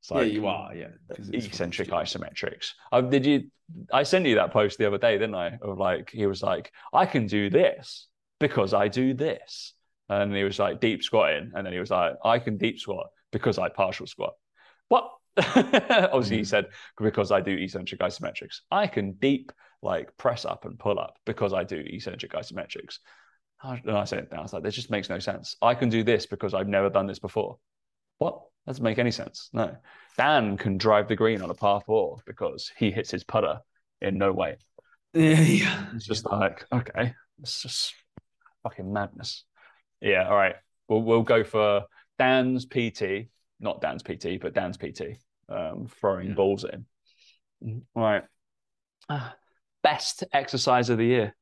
[0.00, 0.74] It's yeah, you are.
[0.74, 0.88] Yeah,
[1.32, 2.68] eccentric isometrics.
[2.92, 3.50] Um, did you?
[3.92, 5.58] I sent you that post the other day, didn't I?
[5.62, 8.08] Of like, he was like, I can do this
[8.40, 9.74] because I do this.
[10.08, 11.52] And he was like deep squatting.
[11.54, 14.32] And then he was like, I can deep squat because I partial squat.
[14.88, 15.08] What?
[15.36, 16.46] Obviously, he Mm.
[16.46, 16.66] said
[16.98, 18.60] because I do eccentric isometrics.
[18.70, 19.52] I can deep
[19.82, 22.98] like press up and pull up because I do eccentric isometrics.
[23.62, 25.56] And I said, I was like, this just makes no sense.
[25.60, 27.58] I can do this because I've never done this before.
[28.18, 28.40] What?
[28.66, 29.48] Doesn't make any sense.
[29.52, 29.76] No.
[30.16, 33.60] Dan can drive the green on a par four because he hits his putter
[34.00, 34.56] in no way.
[35.12, 35.86] Yeah, yeah.
[35.94, 37.94] It's just like, okay, it's just
[38.62, 39.44] fucking madness.
[40.00, 40.56] Yeah, all right.
[40.88, 41.84] We'll we'll go for
[42.18, 43.28] Dan's PT,
[43.60, 46.34] not Dan's PT, but Dan's PT, um, throwing Yeah.
[46.34, 46.86] balls at him.
[47.64, 48.24] Mm, All right.
[49.08, 49.34] Ah,
[49.82, 51.34] Best exercise of the year.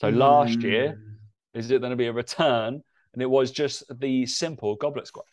[0.00, 1.58] So last year, Mm.
[1.58, 2.82] is it going to be a return?
[3.12, 5.26] And it was just the simple goblet squat.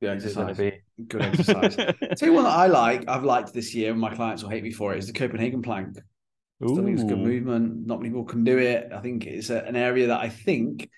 [0.00, 0.56] Good Is going exercise.
[0.56, 1.76] to be Good exercise.
[2.16, 4.62] Tell you one that I like, I've liked this year, and my clients will hate
[4.62, 5.98] me for it, is the Copenhagen plank.
[6.62, 7.86] Still think it's a good movement.
[7.86, 8.92] Not many people can do it.
[8.92, 10.88] I think it's a, an area that I think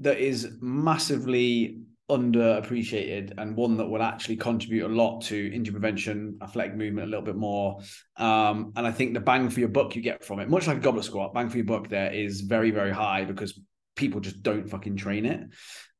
[0.00, 1.80] that is massively
[2.10, 7.10] underappreciated and one that will actually contribute a lot to injury prevention, athletic movement a
[7.10, 7.80] little bit more.
[8.16, 10.78] Um, and I think the bang for your buck you get from it, much like
[10.78, 13.60] a goblet squat, bang for your buck there is very, very high because
[13.94, 15.40] people just don't fucking train it.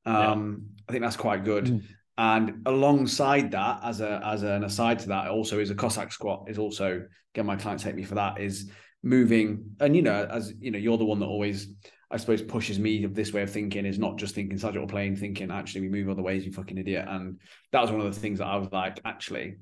[0.07, 1.67] Um, I think that's quite good.
[1.67, 1.83] Mm.
[2.17, 6.47] And alongside that, as a as an aside to that, also is a Cossack squat.
[6.49, 7.05] Is also
[7.35, 8.41] again my clients hate me for that.
[8.41, 8.73] Is
[9.05, 11.69] moving, and you know, as you know, you're the one that always,
[12.11, 13.85] I suppose, pushes me of this way of thinking.
[13.85, 16.47] Is not just thinking sagittal plane, thinking actually we move other ways.
[16.47, 17.07] You fucking idiot.
[17.09, 17.39] And
[17.73, 19.57] that was one of the things that I was like, actually,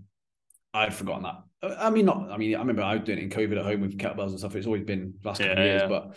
[0.76, 1.78] I'd forgotten that.
[1.80, 2.30] I mean, not.
[2.30, 4.38] I mean, I remember I was doing it in COVID at home with kettlebells and
[4.38, 4.54] stuff.
[4.54, 5.88] It's always been the last couple of years, yeah.
[5.88, 6.16] but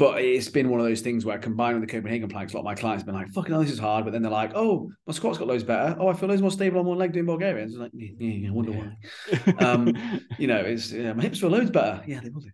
[0.00, 2.62] but it's been one of those things where combined with the Copenhagen planks, a lot
[2.62, 4.06] of my clients have been like, fucking hell, this is hard.
[4.06, 5.94] But then they're like, oh, my squat's got loads better.
[6.00, 7.76] Oh, I feel loads more stable on one leg doing Bulgarians.
[7.76, 9.64] Like, yeah, yeah, yeah, I wonder why.
[9.64, 9.94] Um,
[10.38, 12.02] You know, it's yeah, my hips feel loads better.
[12.06, 12.50] Yeah, they will do.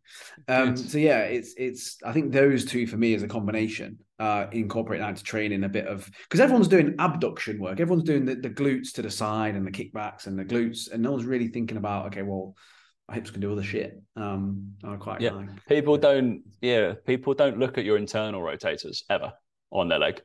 [0.48, 4.46] Um, so yeah, it's it's I think those two for me is a combination, uh,
[4.52, 7.80] incorporate that into training a bit of because everyone's doing abduction work.
[7.80, 11.02] Everyone's doing the, the glutes to the side and the kickbacks and the glutes, and
[11.02, 12.54] no one's really thinking about, okay, well,
[13.08, 14.00] my hips can do other shit.
[14.16, 15.32] Um, I quite Yeah.
[15.32, 15.64] like.
[15.66, 19.32] People don't, yeah, people don't look at your internal rotators ever
[19.70, 20.20] on their leg.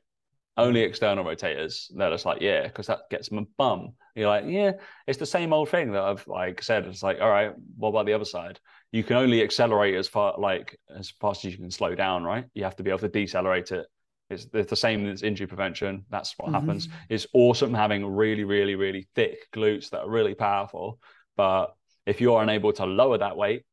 [0.57, 1.85] Only external rotators.
[1.95, 3.93] They're just like, yeah, because that gets them a bum.
[4.15, 4.73] You're like, yeah,
[5.07, 6.85] it's the same old thing that I've like said.
[6.85, 8.59] It's like, all right, what about the other side?
[8.91, 12.45] You can only accelerate as far like as fast as you can slow down, right?
[12.53, 13.85] You have to be able to decelerate it.
[14.29, 16.05] It's, it's the same as injury prevention.
[16.09, 16.53] That's what Mhm.
[16.53, 16.89] happens.
[17.09, 20.99] It's awesome having really, really, really thick glutes that are really powerful.
[21.37, 21.73] But
[22.05, 23.63] if you're unable to lower that weight,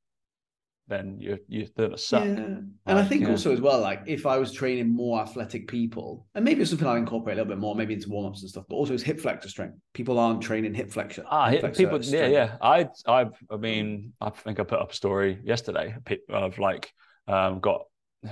[0.89, 2.25] then you're you're gonna suck.
[2.25, 2.61] Yeah.
[2.87, 3.31] And I think yeah.
[3.31, 6.89] also as well, like if I was training more athletic people, and maybe it's something
[6.89, 9.21] I'd incorporate a little bit more, maybe into warm-ups and stuff, but also it's hip
[9.21, 9.77] flexor strength.
[9.93, 11.25] People aren't training hip flexor.
[11.31, 12.33] Ah, hip flexor people, yeah, strength.
[12.33, 12.57] yeah.
[12.61, 15.95] I, I've, I mean, I think I put up a story yesterday
[16.31, 16.91] of like,
[17.27, 17.83] um, got,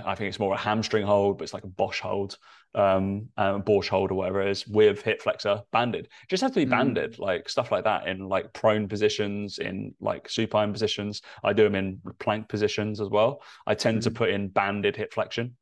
[0.04, 2.38] I think it's more a hamstring hold, but it's like a Bosch hold,
[2.76, 6.04] um, um, Bosch hold or whatever it is with hip flexor banded.
[6.04, 6.70] It just has to be Mm.
[6.70, 11.22] banded, like stuff like that in like prone positions, in like supine positions.
[11.42, 13.42] I do them in plank positions as well.
[13.66, 14.14] I tend to Mhm.
[14.14, 15.56] put in banded hip flexion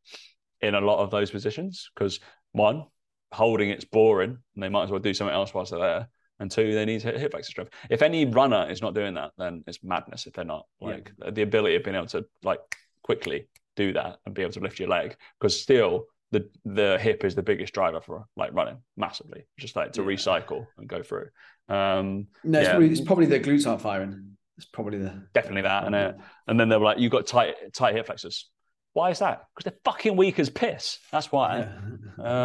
[0.60, 2.20] in a lot of those positions because
[2.52, 2.84] one,
[3.32, 6.08] holding it's boring and they might as well do something else whilst they're there.
[6.40, 7.72] And two, they need hip hip flexor strength.
[7.90, 10.66] If any runner is not doing that, then it's madness if they're not.
[10.80, 10.88] Yeah.
[10.88, 12.60] Like the ability of being able to like
[13.02, 17.24] quickly do that and be able to lift your leg because still the the hip
[17.24, 19.47] is the biggest driver for like running massively.
[19.59, 20.09] Just like to Yeah.
[20.09, 21.28] recycle and go through.
[21.68, 22.72] Um, No, it's, Yeah.
[22.72, 24.37] probably, it's probably the glutes aren't firing.
[24.57, 25.85] It's probably the definitely that.
[25.87, 26.12] And uh,
[26.47, 28.51] and then they were like, "You've got tight tight hip flexors.
[28.93, 29.47] Why is that?
[29.57, 30.99] Because they're fucking weak as piss.
[31.11, 31.59] That's why.
[31.61, 31.72] Yeah.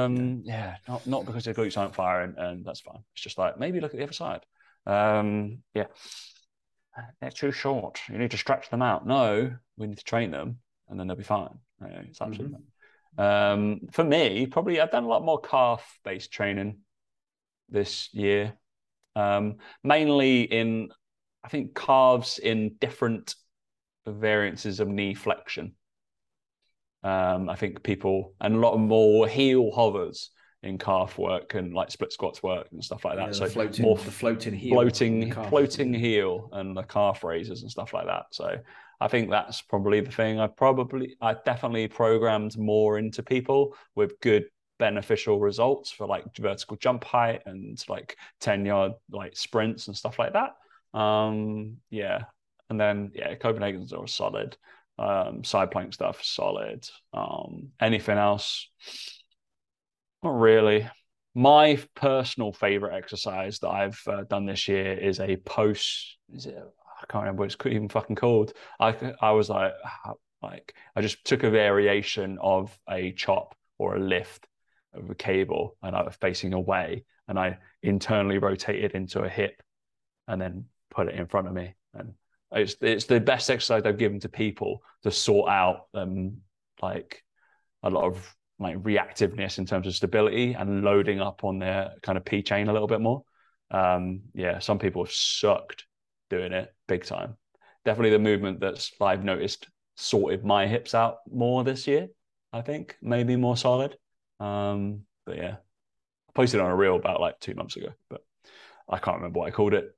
[0.03, 3.03] Um, yeah, not not because their glutes aren't firing, and that's fine.
[3.13, 4.41] It's just like maybe look at the other side.
[4.87, 5.85] Um, yeah,
[7.21, 7.99] they're too short.
[8.09, 9.05] You need to stretch them out.
[9.05, 11.59] No, we need to train them, and then they'll be fine.
[11.81, 12.63] It's absolutely fine.
[13.19, 16.77] Um, for me, probably I've done a lot more calf-based training
[17.67, 18.53] this year,
[19.15, 20.89] um, mainly in
[21.43, 23.35] I think calves in different
[24.07, 25.75] variances of knee flexion.
[27.03, 30.31] Um, I think people and a lot more heel hovers
[30.63, 33.27] in calf work and like split squats work and stuff like that.
[33.27, 37.71] Yeah, so floating, more the floating heel, floating, floating heel and the calf raises and
[37.71, 38.25] stuff like that.
[38.31, 38.57] So
[38.99, 40.39] I think that's probably the thing.
[40.39, 44.45] I probably, I definitely programmed more into people with good
[44.79, 50.19] beneficial results for like vertical jump height and like 10 yard like sprints and stuff
[50.19, 50.55] like that.
[50.97, 52.23] Um, yeah.
[52.69, 54.57] And then, yeah, Copenhagen's are solid.
[54.97, 56.87] Um, side plank stuff, solid.
[57.13, 58.69] Um, anything else?
[60.23, 60.89] Not really.
[61.35, 66.17] My personal favorite exercise that I've uh, done this year is a post.
[66.33, 66.57] Is it?
[66.57, 68.53] I can't remember what it's even fucking called.
[68.79, 69.73] I I was like,
[70.41, 74.47] like I just took a variation of a chop or a lift
[74.93, 79.61] of a cable and I was facing away and I internally rotated into a hip
[80.27, 81.75] and then put it in front of me.
[81.93, 82.13] And
[82.51, 86.37] it's it's the best exercise I've given to people to sort out um
[86.81, 87.23] like
[87.83, 92.17] a lot of like reactiveness in terms of stability and loading up on their kind
[92.17, 93.23] of P chain a little bit more.
[93.71, 95.85] Um, yeah, some people have sucked
[96.29, 97.37] doing it big time.
[97.85, 102.09] Definitely the movement that's I've noticed sorted my hips out more this year.
[102.51, 103.97] I think maybe more solid.
[104.39, 105.57] Um, but yeah,
[106.29, 108.21] I posted on a reel about like two months ago, but
[108.87, 109.95] I can't remember what I called it.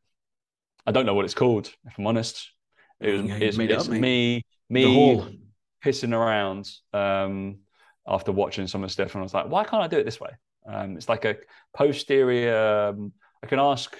[0.86, 2.51] I don't know what it's called, if I'm honest.
[2.99, 5.24] It was Yeah, it's, it it's up, me The me
[5.84, 7.59] pissing around um,
[8.12, 10.03] after watching some of the stuff, and I was like, why can't I do it
[10.03, 10.32] this way?
[10.68, 11.38] Um, it's like a
[11.74, 12.89] posterior.
[12.89, 13.95] Um, I can ask.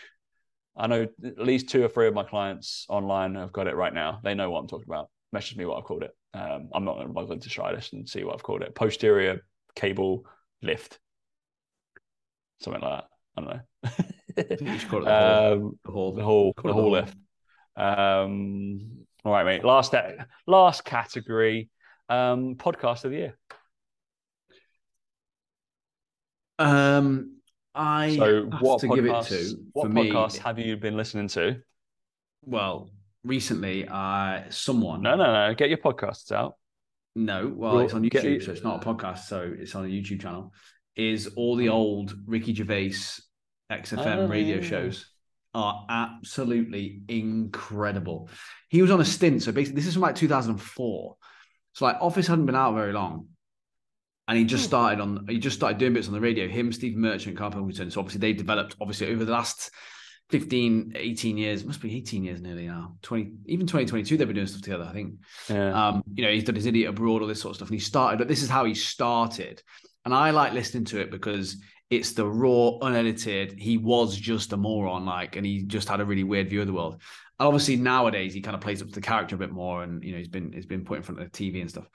[0.78, 3.93] I know at least two or three of my clients online have got it right
[3.93, 4.20] now.
[4.24, 5.09] They know what I'm talking about.
[5.34, 6.12] Message me what I've called it.
[6.34, 8.76] Um, I'm not going to try this and see what I've called it.
[8.76, 9.41] Posterior
[9.76, 10.26] cable
[10.62, 10.99] lift,
[12.62, 13.05] something like that.
[13.38, 13.62] I don't know.
[14.38, 15.53] I think you should call it the hall.
[15.53, 17.16] um, the whole the whole lift.
[17.76, 19.64] Um, all right, mate.
[19.64, 19.93] Last
[20.47, 21.70] last category.
[22.09, 23.38] Um, podcast of the year.
[26.66, 27.38] Um,
[27.74, 30.09] I So, have what to give it to what for me.
[30.43, 31.62] have you been listening to?
[32.43, 32.89] Well,
[33.24, 35.01] recently, uh, someone.
[35.01, 35.53] No, no, no.
[35.55, 36.55] Get your podcasts out.
[37.16, 39.20] No, well, Well, it's on YouTube, so it's not a podcast.
[39.26, 40.53] So it's on a YouTube channel.
[40.95, 42.93] Is all the old Ricky Gervais
[43.72, 44.62] XFM Oh, radio yeah.
[44.62, 45.05] shows
[45.53, 48.30] are absolutely incredible.
[48.70, 51.16] He was on a stint, so basically, this is from like 2004.
[51.74, 53.28] So like Office hadn't been out very long,
[54.28, 54.67] and he just Hmm.
[54.69, 55.26] started on.
[55.28, 56.47] He just started doing bits on the radio.
[56.47, 57.91] Him, Steve Merchant, Carl Pilkington.
[57.91, 59.72] So obviously they developed obviously over the last
[60.30, 61.65] 15, 18 years.
[61.65, 62.95] Must be 18 years nearly now.
[63.01, 64.86] 20, even 2022, they've been doing stuff together.
[64.89, 65.15] I think.
[65.49, 65.88] Yeah.
[65.88, 67.69] Um, you know, he's done his idiot abroad, all this sort of stuff.
[67.69, 69.61] And he started, but this is how he started.
[70.05, 71.61] And I like listening to it because
[71.92, 73.60] it's the raw, unedited.
[73.60, 76.68] He was just a moron, like, and he just had a really weird view of
[76.68, 76.94] the world.
[77.38, 80.02] And obviously nowadays he kind of plays up to the character a bit more, and
[80.02, 81.88] you know, he's been he's been put in front of the TV and stuff.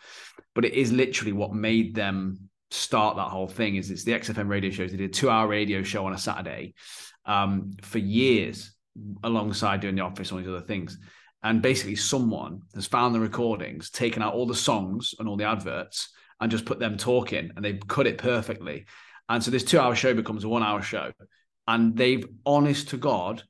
[0.55, 3.77] But it is literally what made them start that whole thing.
[3.77, 4.91] Is it's the XFM radio shows.
[4.91, 6.75] They did a two-hour radio show on a Saturday
[7.25, 8.75] um, for years,
[9.25, 10.99] alongside doing the office and all these other things.
[11.43, 15.45] And basically, someone has found the recordings, taken out all the songs and all the
[15.45, 18.85] adverts, and just put them talking, and they've cut it perfectly.
[19.29, 21.13] And so this two-hour show becomes a one-hour show,
[21.67, 23.43] and they've, honest to God,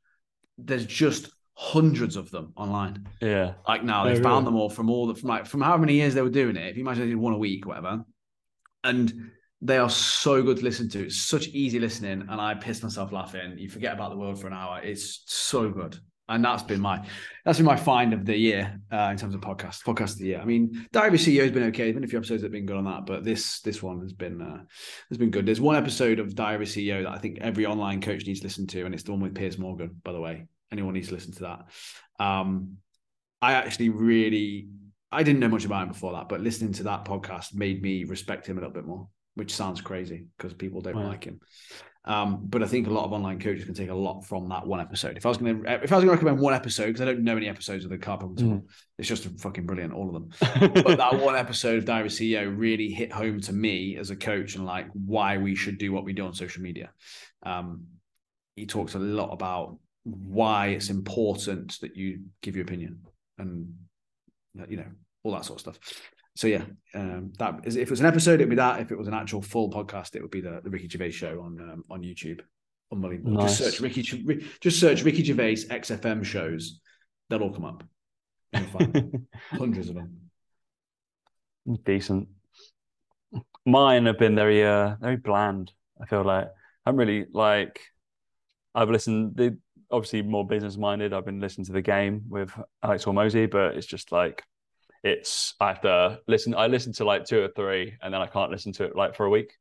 [0.58, 3.06] there's just hundreds of them online.
[3.20, 3.54] yeah.
[3.68, 4.44] Like now, Oh, they found really?
[4.46, 6.68] them all from all the from like from how many years they were doing it.
[6.68, 8.04] If you imagine they did one a week, whatever,
[8.84, 9.30] and
[9.62, 11.04] they are so good to listen to.
[11.06, 13.56] It's such easy listening, and I piss myself laughing.
[13.58, 14.80] You forget about the world for an hour.
[14.82, 15.98] It's so good,
[16.28, 17.06] and that's been my
[17.44, 20.26] that's been my find of the year uh, in terms of podcast podcast of the
[20.26, 20.40] year.
[20.40, 21.84] I mean, Diary CEO has been okay.
[21.84, 24.00] There's been a few episodes that have been good on that, but this this one
[24.00, 24.62] has been uh,
[25.10, 25.46] has been good.
[25.46, 28.66] There's one episode of Diary CEO that I think every online coach needs to listen
[28.68, 30.00] to, and it's the one with Piers Morgan.
[30.02, 32.24] By the way, anyone needs to listen to that.
[32.24, 32.78] Um,
[33.40, 34.68] I actually really
[35.12, 38.04] I didn't know much about him before that, but listening to that podcast made me
[38.04, 41.06] respect him a little bit more, which sounds crazy because people don't Wow.
[41.08, 41.40] like him.
[42.08, 44.64] Um, but I think a lot of online coaches can take a lot from that
[44.64, 45.16] one episode.
[45.16, 47.04] If I was going to, if I was going to recommend one episode, because I
[47.06, 48.62] don't know any episodes of the Carpenter, Mm.
[48.96, 50.30] it's just fucking brilliant, all of them.
[50.84, 54.54] But that one episode of Diary CEO really hit home to me as a coach
[54.54, 56.90] and like why we should do what we do on social media.
[57.42, 57.86] Um,
[58.54, 63.00] he talks a lot about why it's important that you give your opinion
[63.38, 63.74] and
[64.68, 64.86] you know
[65.24, 66.02] all that sort of stuff.
[66.36, 66.64] So yeah,
[66.94, 68.80] um, that is if it was an episode, it'd be that.
[68.80, 71.40] If it was an actual full podcast, it would be the, the Ricky Gervais show
[71.40, 72.42] on um, on YouTube.
[72.92, 73.40] Unbelievable.
[73.40, 74.02] Just search Ricky.
[74.60, 76.80] Just search Ricky Gervais XFM shows.
[77.30, 77.84] They'll all come up.
[78.52, 80.30] Find hundreds of them.
[81.84, 82.28] Decent.
[83.64, 85.72] Mine have been very uh very bland.
[86.00, 86.48] I feel like
[86.84, 87.80] I'm really like
[88.74, 89.52] I've listened they
[89.90, 91.14] obviously more business minded.
[91.14, 94.42] I've been listening to the game with Alex Hormozi, but it's just like
[95.02, 98.26] it's I have to listen I listen to like two or three and then I
[98.26, 99.52] can't listen to it like for a week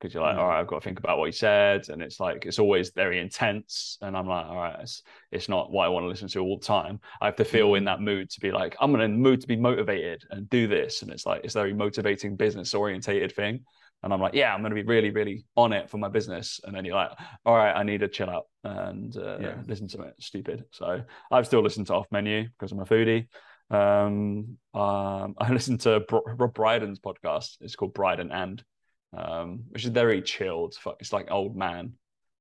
[0.00, 0.42] because you're like, Yeah.
[0.42, 1.88] all right, I've got to think about what he said.
[1.88, 3.98] And it's like it's always very intense.
[4.00, 6.58] And I'm like, all right, it's it's not what I want to listen to all
[6.58, 7.00] the time.
[7.20, 9.46] I have to feel in that mood to be like, I'm in the mood to
[9.48, 11.02] be motivated and do this.
[11.02, 13.64] And it's like it's very motivating business orientated thing.
[14.04, 16.60] And I'm like, yeah, I'm going to be really, really on it for my business.
[16.62, 17.10] And then you're like,
[17.44, 19.54] all right, I need to chill out and uh, Yeah.
[19.66, 20.14] listen to it.
[20.20, 20.66] Stupid.
[20.70, 23.26] So I've still listened to Off Menu because I'm a foodie.
[23.70, 27.56] Um, um, I listened to Br- Rob Brydon's podcast.
[27.60, 28.62] It's called Brydon and,
[29.16, 30.76] um, which is very chilled.
[31.00, 31.94] It's like old man,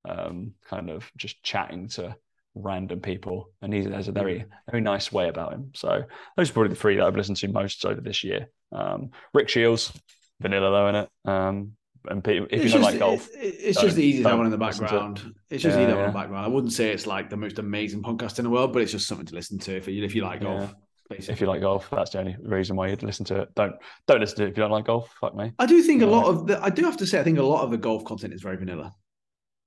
[0.08, 2.16] um, kind of just chatting to
[2.56, 5.72] random people, and he has a very, very nice way about him.
[5.76, 6.04] So
[6.36, 8.50] those are probably the three that I've listened to most over this year.
[8.72, 9.94] Um, Rick Shields,
[10.42, 11.72] vanilla though in it, um,
[12.10, 14.46] and people, if It's you don't just, like golf, it- it's just easy to one
[14.46, 14.68] in the to it.
[14.80, 15.34] background.
[15.50, 16.46] It's just Yeah, easy have one in the background.
[16.46, 19.08] I wouldn't say it's like the most amazing podcast in the world, but it's just
[19.08, 20.62] something to listen to if you if you like golf.
[20.62, 20.76] Yeah.
[21.10, 21.34] Basically.
[21.34, 23.56] if you like golf, that's the only reason why you'd listen to it.
[23.56, 23.76] Don't
[24.08, 25.14] don't listen to it if you don't like golf.
[25.22, 25.54] Fuck me.
[25.58, 27.44] I do think a lot of the, I do have to say I think a
[27.44, 28.94] lot of the golf content is very vanilla.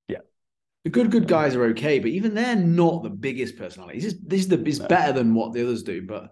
[0.07, 0.19] Yeah.
[0.83, 4.03] The good good guys are okay, but even they're not the biggest personalities.
[4.03, 4.87] This is, this is the is No.
[4.87, 6.29] better than what the others do, but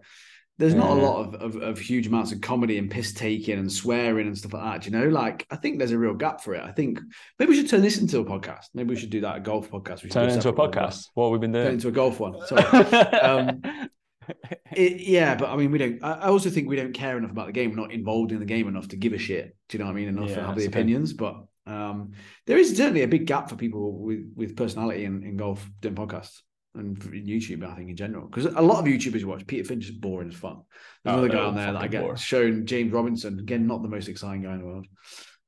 [0.59, 3.71] there's not a lot of, of, of huge amounts of comedy and piss taking and
[3.71, 4.85] swearing and stuff like that.
[4.85, 6.61] You know, like I think there's a real gap for it.
[6.61, 6.99] I think
[7.39, 8.65] maybe we should turn this into a podcast.
[8.73, 10.03] Maybe we should do that a golf podcast.
[10.03, 11.05] We Turn it into a separate one, podcast.
[11.13, 11.73] What have we been Turn it doing?
[11.75, 12.45] into a golf one.
[12.45, 12.63] Sorry.
[13.21, 13.61] Um,
[14.71, 16.03] It, yeah, but I mean, we don't.
[16.03, 17.71] I also think we don't care enough about the game.
[17.71, 19.57] We're not involved in the game enough to give a shit.
[19.67, 20.09] Do you know what I mean?
[20.09, 21.11] Enough to have the opinions.
[21.13, 22.11] But um,
[22.45, 25.95] there is certainly a big gap for people with with personality in, in golf doing
[25.95, 26.41] podcasts
[26.75, 27.67] and in YouTube.
[27.69, 30.35] I think in general, because a lot of YouTubers watch Peter Finch is boring as
[30.35, 30.61] fun.
[31.03, 32.17] There's Oh, another guy on there that I get boring.
[32.17, 34.85] shown James Robinson again, not the most exciting guy in the world.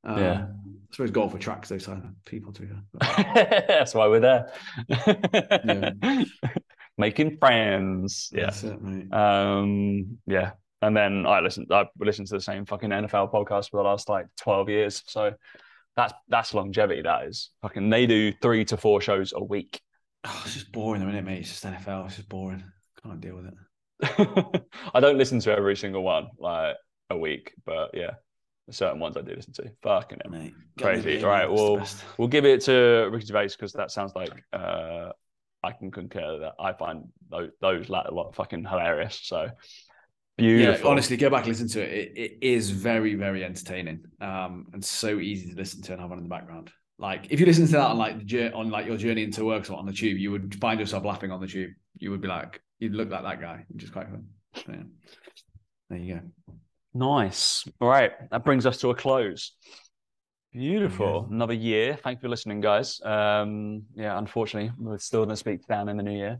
[0.04, 0.48] Um, Yeah.
[0.48, 2.68] I suppose golf attracts those kind of people to.
[2.92, 3.02] But
[3.68, 4.52] That's why we're there.
[4.90, 6.24] Yeah.
[7.02, 8.30] Making friends.
[8.32, 8.46] Yeah.
[8.46, 9.12] That's it, mate.
[9.12, 10.52] Um, yeah.
[10.84, 14.08] And then I listened I've listened to the same fucking NFL podcast for the last
[14.08, 15.04] like 12 years.
[15.08, 15.34] So
[15.96, 17.50] that's that's longevity, that is.
[17.64, 19.82] Fucking they do three to four shows a week.
[20.26, 21.40] Oh, it's just boring, a minute, mate.
[21.40, 22.06] It's just NFL.
[22.06, 22.64] It's just boring.
[23.04, 24.62] Can't deal with it.
[24.94, 26.76] I don't listen to every single one like
[27.10, 28.12] a week, but yeah,
[28.70, 29.72] certain ones I do listen to.
[29.82, 30.30] Fucking it.
[30.30, 31.20] Mate, get in the Crazy.
[31.20, 31.88] game, Right, that's well.
[32.18, 35.12] We'll give it to Ricky Gervais because that sounds like uh,
[35.64, 39.20] I can concur that I find those, those latter lot fucking hilarious.
[39.22, 39.50] So
[40.38, 40.86] beautiful.
[40.86, 42.14] Yeah, honestly, go back and listen to it.
[42.16, 42.22] it.
[42.22, 46.18] It is very, very entertaining, um, and so easy to listen to and have on
[46.18, 46.72] in the background.
[46.98, 49.70] Like if you listen to that on like the on like your journey into work
[49.70, 51.72] or on the tube, you would find yourself laughing on the tube.
[51.98, 54.26] You would be like, you'd look like that guy, which is quite fun.
[54.68, 54.84] Yeah.
[55.90, 56.22] There you go.
[56.94, 57.68] Nice.
[57.80, 59.54] All right, that brings us to a close.
[60.54, 61.28] Beautiful.
[61.30, 61.36] Yeah.
[61.36, 61.98] Another year.
[62.04, 63.00] Thank you for listening, guys.
[63.04, 66.40] Um, yeah, unfortunately, we're still going to speak to Dan in the new year.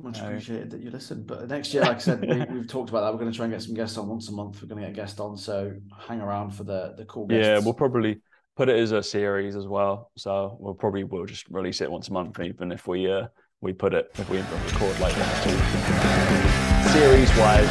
[0.00, 0.26] Much No.
[0.26, 1.26] appreciated that you listened.
[1.28, 3.12] But next year, like I said, we, we've talked about that.
[3.12, 4.60] We're going to try and get some guests on once a month.
[4.60, 5.74] We're going to get a guest on, so
[6.08, 7.46] hang around for the the cool guests.
[7.46, 8.20] Yeah, we'll probably
[8.56, 10.10] put it as a series as well.
[10.16, 13.26] So we'll probably we'll just release it once a month, even if we uh
[13.60, 17.68] we put it if we record like one or series wise,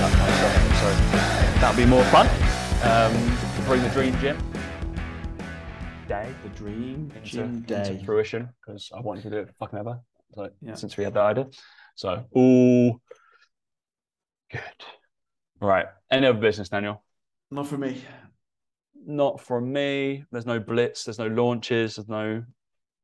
[0.00, 0.56] that kind of stuff.
[0.80, 2.26] So that'll be more fun.
[2.82, 3.12] Um,
[3.56, 4.38] to bring the dream gym
[6.08, 8.02] day the dream into, gym into day.
[8.04, 10.00] fruition because I wanted to do it fucking ever.
[10.62, 10.74] Yeah.
[10.74, 11.46] since we had that idea,
[11.94, 13.00] so all
[14.50, 14.60] good.
[15.60, 15.86] Right.
[16.10, 17.04] Any other business, Daniel?
[17.50, 18.02] Not for me.
[19.06, 20.24] Not from me.
[20.32, 21.04] There's no blitz.
[21.04, 21.96] There's no launches.
[21.96, 22.44] There's no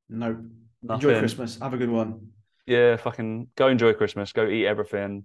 [0.08, 0.36] No.
[0.82, 1.08] nothing.
[1.08, 1.58] Enjoy Christmas.
[1.60, 2.28] Have a good one.
[2.66, 4.32] Yeah, fucking go enjoy Christmas.
[4.32, 5.24] Go eat everything.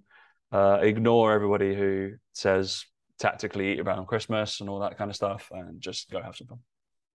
[0.52, 2.84] Uh, ignore everybody who says
[3.18, 6.48] tactically eat around Christmas and all that kind of stuff, and just go have some
[6.48, 6.58] fun.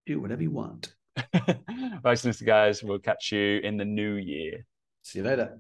[0.06, 0.94] Do whatever you want.
[1.34, 2.84] Thanks, right, guys.
[2.84, 4.66] We'll catch you in the new year.
[5.02, 5.58] See you later.